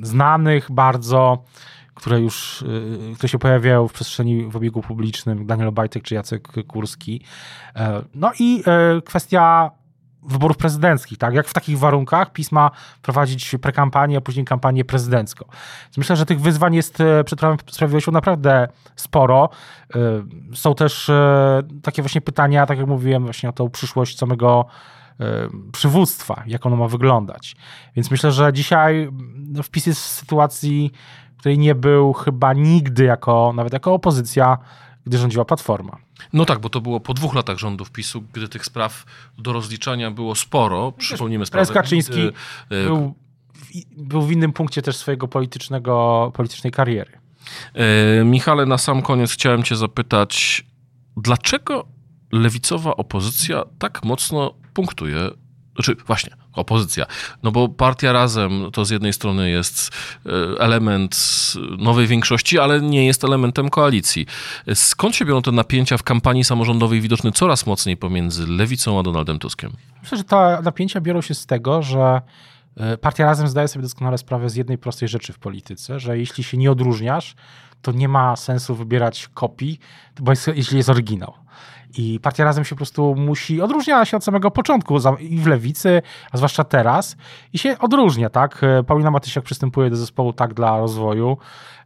znanych 0.02 0.72
bardzo, 0.72 1.44
które 1.94 2.20
już 2.20 2.64
które 3.16 3.30
się 3.30 3.40
pojawiają 3.40 3.88
w 3.88 3.94
przestrzeni 3.94 4.48
w 4.48 4.56
obiegu 4.56 4.82
publicznym, 4.82 5.46
Daniel 5.46 5.68
Obajtek 5.68 6.04
czy 6.04 6.16
Jacek 6.16 6.48
Kurski. 6.68 7.22
No 8.16 8.32
i 8.40 8.64
kwestia 9.06 9.72
wyborów 10.24 10.58
prezydenckich, 10.58 11.18
tak? 11.18 11.34
Jak 11.34 11.48
w 11.48 11.54
takich 11.54 11.80
warunkach 11.80 12.32
PiS 12.32 12.52
ma 12.52 12.72
prowadzić 13.02 13.56
prekampanię, 13.62 14.18
a 14.18 14.22
później 14.22 14.46
kampanię 14.46 14.86
prezydencką. 14.86 15.46
Więc 15.86 15.98
myślę, 15.98 16.16
że 16.16 16.26
tych 16.26 16.42
wyzwań 16.42 16.76
jest 16.76 17.02
e, 17.02 17.24
przed 17.24 17.40
Prawem 17.40 17.58
Sprawiedliwością 17.72 18.12
naprawdę 18.12 18.68
sporo. 18.96 19.50
E, 19.96 20.00
są 20.54 20.76
też 20.76 21.10
e, 21.10 21.62
takie 21.84 22.02
właśnie 22.02 22.22
pytania, 22.22 22.66
tak 22.66 22.78
jak 22.78 22.88
mówiłem, 22.88 23.24
właśnie 23.24 23.50
o 23.50 23.52
tą 23.52 23.70
przyszłość 23.70 24.18
samego 24.18 24.66
przywództwa, 25.72 26.44
jak 26.48 26.66
ono 26.66 26.76
ma 26.76 26.88
wyglądać. 26.88 27.56
Więc 27.96 28.12
myślę, 28.12 28.32
że 28.32 28.54
dzisiaj 28.54 29.10
no, 29.36 29.64
wpis 29.64 29.86
jest 29.86 30.02
w 30.02 30.08
sytuacji, 30.08 30.92
której 31.38 31.58
nie 31.58 31.76
był 31.76 32.14
chyba 32.14 32.54
nigdy 32.54 33.04
jako, 33.04 33.54
nawet 33.56 33.74
jako 33.74 33.94
opozycja, 33.94 34.58
gdy 35.10 35.18
rządziła 35.18 35.46
Platforma. 35.46 35.98
No 36.34 36.46
tak, 36.46 36.60
bo 36.60 36.70
to 36.70 36.82
było 36.82 37.00
po 37.00 37.14
dwóch 37.14 37.36
latach 37.36 37.58
rządów 37.58 37.92
PiSu, 37.92 38.24
gdy 38.34 38.50
tych 38.50 38.66
spraw 38.66 39.06
do 39.38 39.54
rozliczania 39.54 40.12
było 40.12 40.36
sporo. 40.36 40.92
Przypomnijmy 40.92 41.46
sprawę. 41.46 41.66
Prezes 41.66 41.84
Kaczyński 41.84 42.20
y, 42.22 42.76
y, 42.76 42.86
był 42.86 43.16
w, 43.54 43.68
był 43.98 44.22
w 44.22 44.32
innym 44.32 44.54
punkcie 44.54 44.82
też 44.82 44.98
swojego 44.98 45.28
politycznego, 45.28 46.32
politycznej 46.36 46.72
kariery. 46.72 47.12
y, 48.22 48.26
Michale, 48.26 48.66
na 48.66 48.78
sam 48.78 49.02
koniec 49.02 49.32
chciałem 49.32 49.64
cię 49.64 49.76
zapytać, 49.76 50.66
dlaczego 51.18 51.86
lewicowa 52.32 52.96
opozycja 52.96 53.64
tak 53.80 54.04
mocno 54.04 54.54
punktuje 54.74 55.30
znaczy, 55.76 55.96
właśnie, 56.06 56.34
opozycja. 56.60 57.06
No 57.44 57.52
bo 57.52 57.70
partia 57.70 58.12
razem 58.12 58.70
to 58.74 58.86
z 58.86 58.90
jednej 58.90 59.14
strony 59.14 59.50
jest 59.50 59.90
e, 60.26 60.30
element 60.60 61.18
nowej 61.78 62.08
większości, 62.08 62.60
ale 62.60 62.82
nie 62.82 63.06
jest 63.06 63.24
elementem 63.24 63.70
koalicji. 63.70 64.26
Skąd 64.74 65.16
się 65.16 65.26
biorą 65.26 65.42
te 65.42 65.52
napięcia 65.52 65.98
w 65.98 66.04
kampanii 66.04 66.44
samorządowej 66.44 67.02
widoczne 67.02 67.32
coraz 67.32 67.66
mocniej 67.66 67.98
pomiędzy 67.98 68.48
lewicą 68.48 69.00
a 69.00 69.04
Donaldem 69.04 69.40
Tuskiem? 69.40 69.72
Myślę, 70.02 70.18
że 70.18 70.24
te 70.24 70.60
napięcia 70.64 71.02
biorą 71.02 71.22
się 71.22 71.34
z 71.34 71.46
tego, 71.46 71.82
że 71.82 72.22
e, 72.78 72.98
partia 72.98 73.26
razem 73.26 73.48
zdaje 73.48 73.68
sobie 73.68 73.84
doskonale 73.84 74.18
sprawę 74.18 74.50
z 74.50 74.56
jednej 74.56 74.78
prostej 74.78 75.08
rzeczy 75.08 75.34
w 75.34 75.40
polityce, 75.40 76.00
że 76.00 76.18
jeśli 76.18 76.44
się 76.44 76.58
nie 76.58 76.72
odróżniasz, 76.72 77.36
to 77.82 77.92
nie 77.92 78.08
ma 78.08 78.36
sensu 78.36 78.76
wybierać 78.76 79.28
kopii, 79.34 79.80
bo 80.20 80.32
jest, 80.32 80.48
jeśli 80.56 80.78
jest 80.78 80.90
oryginał. 80.90 81.34
I 81.98 82.20
partia 82.20 82.44
razem 82.44 82.66
się 82.66 82.70
po 82.70 82.78
prostu 82.78 83.16
musi, 83.16 83.62
odróżnia 83.62 84.06
się 84.06 84.18
od 84.18 84.24
samego 84.24 84.52
początku 84.52 84.98
i 85.20 85.38
w 85.38 85.48
lewicy, 85.48 86.02
a 86.32 86.38
zwłaszcza 86.38 86.64
teraz, 86.64 87.18
i 87.54 87.58
się 87.58 87.80
odróżnia, 87.80 88.30
tak? 88.30 88.64
E, 88.64 88.84
Paulina 88.84 89.12
Matysiak 89.12 89.44
przystępuje 89.44 89.90
do 89.90 89.96
zespołu 89.96 90.34
tak 90.34 90.54
dla 90.54 90.78
rozwoju, 90.78 91.38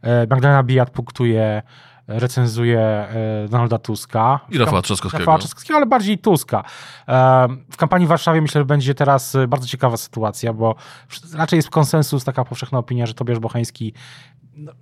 e, 0.02 0.26
Magdalena 0.26 0.62
Bijat 0.62 0.90
punktuje, 0.90 1.62
recenzuje 2.06 2.80
e, 2.80 3.48
Donalda 3.48 3.78
Tuska. 3.78 4.40
I 4.50 4.58
Rafała 4.58 4.82
Trzaskowskiego. 4.82 5.18
Rafała 5.18 5.38
Trzaskowskiego, 5.38 5.76
ale 5.76 5.86
bardziej 5.86 6.18
Tuska. 6.18 6.64
W 7.70 7.76
kampanii 7.76 8.06
w 8.06 8.08
Warszawie 8.08 8.40
myślę, 8.40 8.60
że 8.60 8.64
będzie 8.64 8.94
teraz 8.94 9.36
bardzo 9.48 9.66
ciekawa 9.66 9.96
sytuacja, 9.96 10.52
bo 10.52 10.74
raczej 11.34 11.56
jest 11.56 11.70
konsensus, 11.70 12.24
taka 12.24 12.44
powszechna 12.44 12.78
opinia, 12.78 13.06
że 13.06 13.14
Tobiasz 13.14 13.38
Bocheński 13.38 13.92
no, 14.56 14.72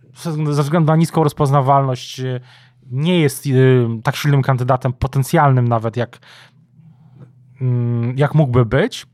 ze 0.52 0.62
względu 0.62 0.86
na 0.86 0.96
niską 0.96 1.24
rozpoznawalność 1.24 2.20
nie 2.92 3.20
jest 3.20 3.46
y, 3.46 3.86
tak 4.02 4.16
silnym 4.16 4.42
kandydatem, 4.42 4.92
potencjalnym 4.92 5.68
nawet, 5.68 5.96
jak, 5.96 6.18
mm, 7.60 8.18
jak 8.18 8.34
mógłby 8.34 8.66
być. 8.66 9.06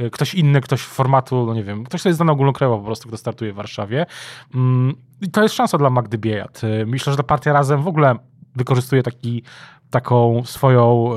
Y, 0.00 0.10
ktoś 0.10 0.34
inny, 0.34 0.60
ktoś 0.60 0.80
formatu, 0.80 1.46
no 1.46 1.54
nie 1.54 1.64
wiem, 1.64 1.84
ktoś, 1.84 2.00
kto 2.00 2.08
jest 2.08 2.16
znany 2.16 2.32
ogólnokrajowo 2.32 2.78
po 2.78 2.84
prostu, 2.84 3.08
kto 3.08 3.16
startuje 3.16 3.52
w 3.52 3.56
Warszawie. 3.56 4.06
Mm, 4.54 4.94
I 5.20 5.30
to 5.30 5.42
jest 5.42 5.54
szansa 5.54 5.78
dla 5.78 5.90
Magdy 5.90 6.18
Biejat. 6.18 6.64
Y, 6.64 6.86
myślę, 6.86 7.12
że 7.12 7.16
ta 7.16 7.22
partia 7.22 7.52
razem 7.52 7.82
w 7.82 7.88
ogóle 7.88 8.14
wykorzystuje 8.56 9.02
taki, 9.02 9.42
taką 9.90 10.42
swoją 10.44 11.10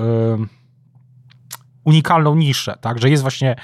unikalną 1.84 2.36
niszę, 2.36 2.78
tak, 2.82 3.00
że 3.00 3.10
jest 3.10 3.24
właśnie, 3.24 3.56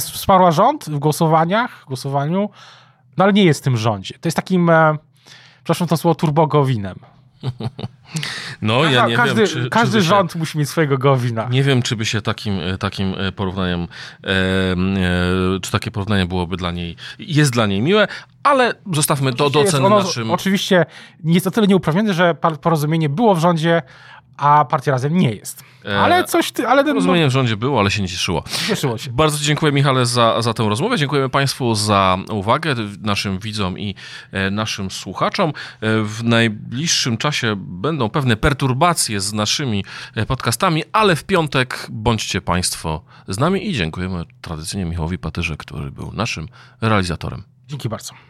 wsparła 0.00 0.50
rząd 0.50 0.84
w 0.84 0.98
głosowaniach, 0.98 1.82
w 1.82 1.86
głosowaniu, 1.86 2.50
no 3.16 3.24
ale 3.24 3.32
nie 3.32 3.44
jest 3.44 3.60
w 3.60 3.64
tym 3.64 3.76
rządzie. 3.76 4.14
To 4.20 4.26
jest 4.26 4.36
takim, 4.36 4.70
e, 4.70 4.96
przepraszam 5.56 5.88
to 5.88 5.96
słowo, 5.96 6.14
turbogowinem. 6.14 6.98
No, 8.62 8.84
ja 8.84 9.06
nie 9.06 9.16
każdy, 9.16 9.34
wiem, 9.34 9.46
czy, 9.46 9.70
każdy 9.70 9.98
czy 9.98 10.04
rząd 10.04 10.32
się, 10.32 10.38
musi 10.38 10.58
mieć 10.58 10.68
swojego 10.68 10.98
Gowina. 10.98 11.48
Nie 11.50 11.62
wiem, 11.62 11.82
czy 11.82 11.96
by 11.96 12.06
się 12.06 12.22
takim, 12.22 12.60
e, 12.60 12.78
takim 12.78 13.14
e, 13.18 13.32
porównaniem, 13.32 13.82
e, 13.82 14.26
e, 14.26 15.60
czy 15.62 15.72
takie 15.72 15.90
porównanie 15.90 16.26
byłoby 16.26 16.56
dla 16.56 16.70
niej, 16.70 16.96
jest 17.18 17.52
dla 17.52 17.66
niej 17.66 17.82
miłe, 17.82 18.08
ale 18.42 18.74
zostawmy 18.92 19.32
to 19.32 19.50
do 19.50 19.60
oceny 19.60 19.86
ono, 19.86 19.98
naszym... 19.98 20.30
Oczywiście 20.30 20.86
jest 21.24 21.46
o 21.46 21.50
tyle 21.50 21.66
nieuprawnione, 21.66 22.14
że 22.14 22.34
porozumienie 22.60 23.08
było 23.08 23.34
w 23.34 23.38
rządzie, 23.38 23.82
a 24.40 24.64
partia 24.64 24.92
razem 24.92 25.16
nie 25.16 25.32
jest. 25.32 25.64
E, 25.84 26.00
ale 26.00 26.24
coś, 26.24 26.52
ty, 26.52 26.68
ale... 26.68 26.84
Porozumienie 26.84 27.26
w 27.26 27.30
rządzie 27.30 27.56
było, 27.56 27.80
ale 27.80 27.90
się 27.90 28.02
nie 28.02 28.08
cieszyło. 28.08 28.44
Cieszyło 28.68 28.98
się. 28.98 29.10
Bardzo 29.10 29.38
dziękuję 29.38 29.72
Michale 29.72 30.06
za, 30.06 30.42
za 30.42 30.54
tę 30.54 30.68
rozmowę. 30.68 30.98
Dziękujemy 30.98 31.28
Państwu 31.28 31.74
za 31.74 32.18
uwagę, 32.30 32.74
naszym 33.00 33.38
widzom 33.38 33.78
i 33.78 33.94
e, 34.32 34.50
naszym 34.50 34.90
słuchaczom. 34.90 35.50
E, 35.50 35.52
w 36.02 36.24
najbliższym 36.24 37.16
czasie 37.16 37.54
będą 37.58 38.08
pewne 38.08 38.36
perturbacje 38.36 39.20
z 39.20 39.32
naszymi 39.32 39.84
podcastami, 40.28 40.82
ale 40.92 41.16
w 41.16 41.24
piątek 41.24 41.86
bądźcie 41.90 42.40
Państwo 42.40 43.02
z 43.28 43.38
nami 43.38 43.68
i 43.68 43.74
dziękujemy 43.74 44.24
tradycyjnie 44.40 44.84
Michałowi 44.86 45.18
Patyrze, 45.18 45.56
który 45.56 45.90
był 45.90 46.12
naszym 46.12 46.48
realizatorem. 46.80 47.42
Dzięki 47.68 47.88
bardzo. 47.88 48.29